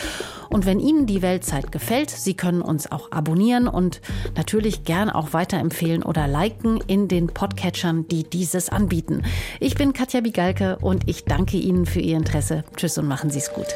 Und 0.49 0.65
wenn 0.65 0.79
Ihnen 0.79 1.05
die 1.05 1.21
Weltzeit 1.21 1.71
gefällt, 1.71 2.09
Sie 2.09 2.33
können 2.33 2.63
uns 2.63 2.91
auch 2.91 3.11
abonnieren 3.11 3.67
und 3.67 4.01
natürlich 4.35 4.83
gern 4.83 5.11
auch 5.11 5.33
weiterempfehlen 5.33 6.01
oder 6.01 6.27
liken 6.27 6.79
in 6.87 7.07
den 7.07 7.27
Podcatchern, 7.27 8.07
die 8.07 8.23
dieses 8.23 8.69
anbieten. 8.69 9.21
Ich 9.59 9.75
bin 9.75 9.93
Katja 9.93 10.21
Bigalke 10.21 10.79
und 10.81 11.07
ich 11.07 11.25
danke 11.25 11.57
Ihnen 11.57 11.85
für 11.85 11.99
Ihr 11.99 12.17
Interesse. 12.17 12.63
Tschüss 12.75 12.97
und 12.97 13.07
machen 13.07 13.29
Sie 13.29 13.37
es 13.37 13.53
gut. 13.53 13.67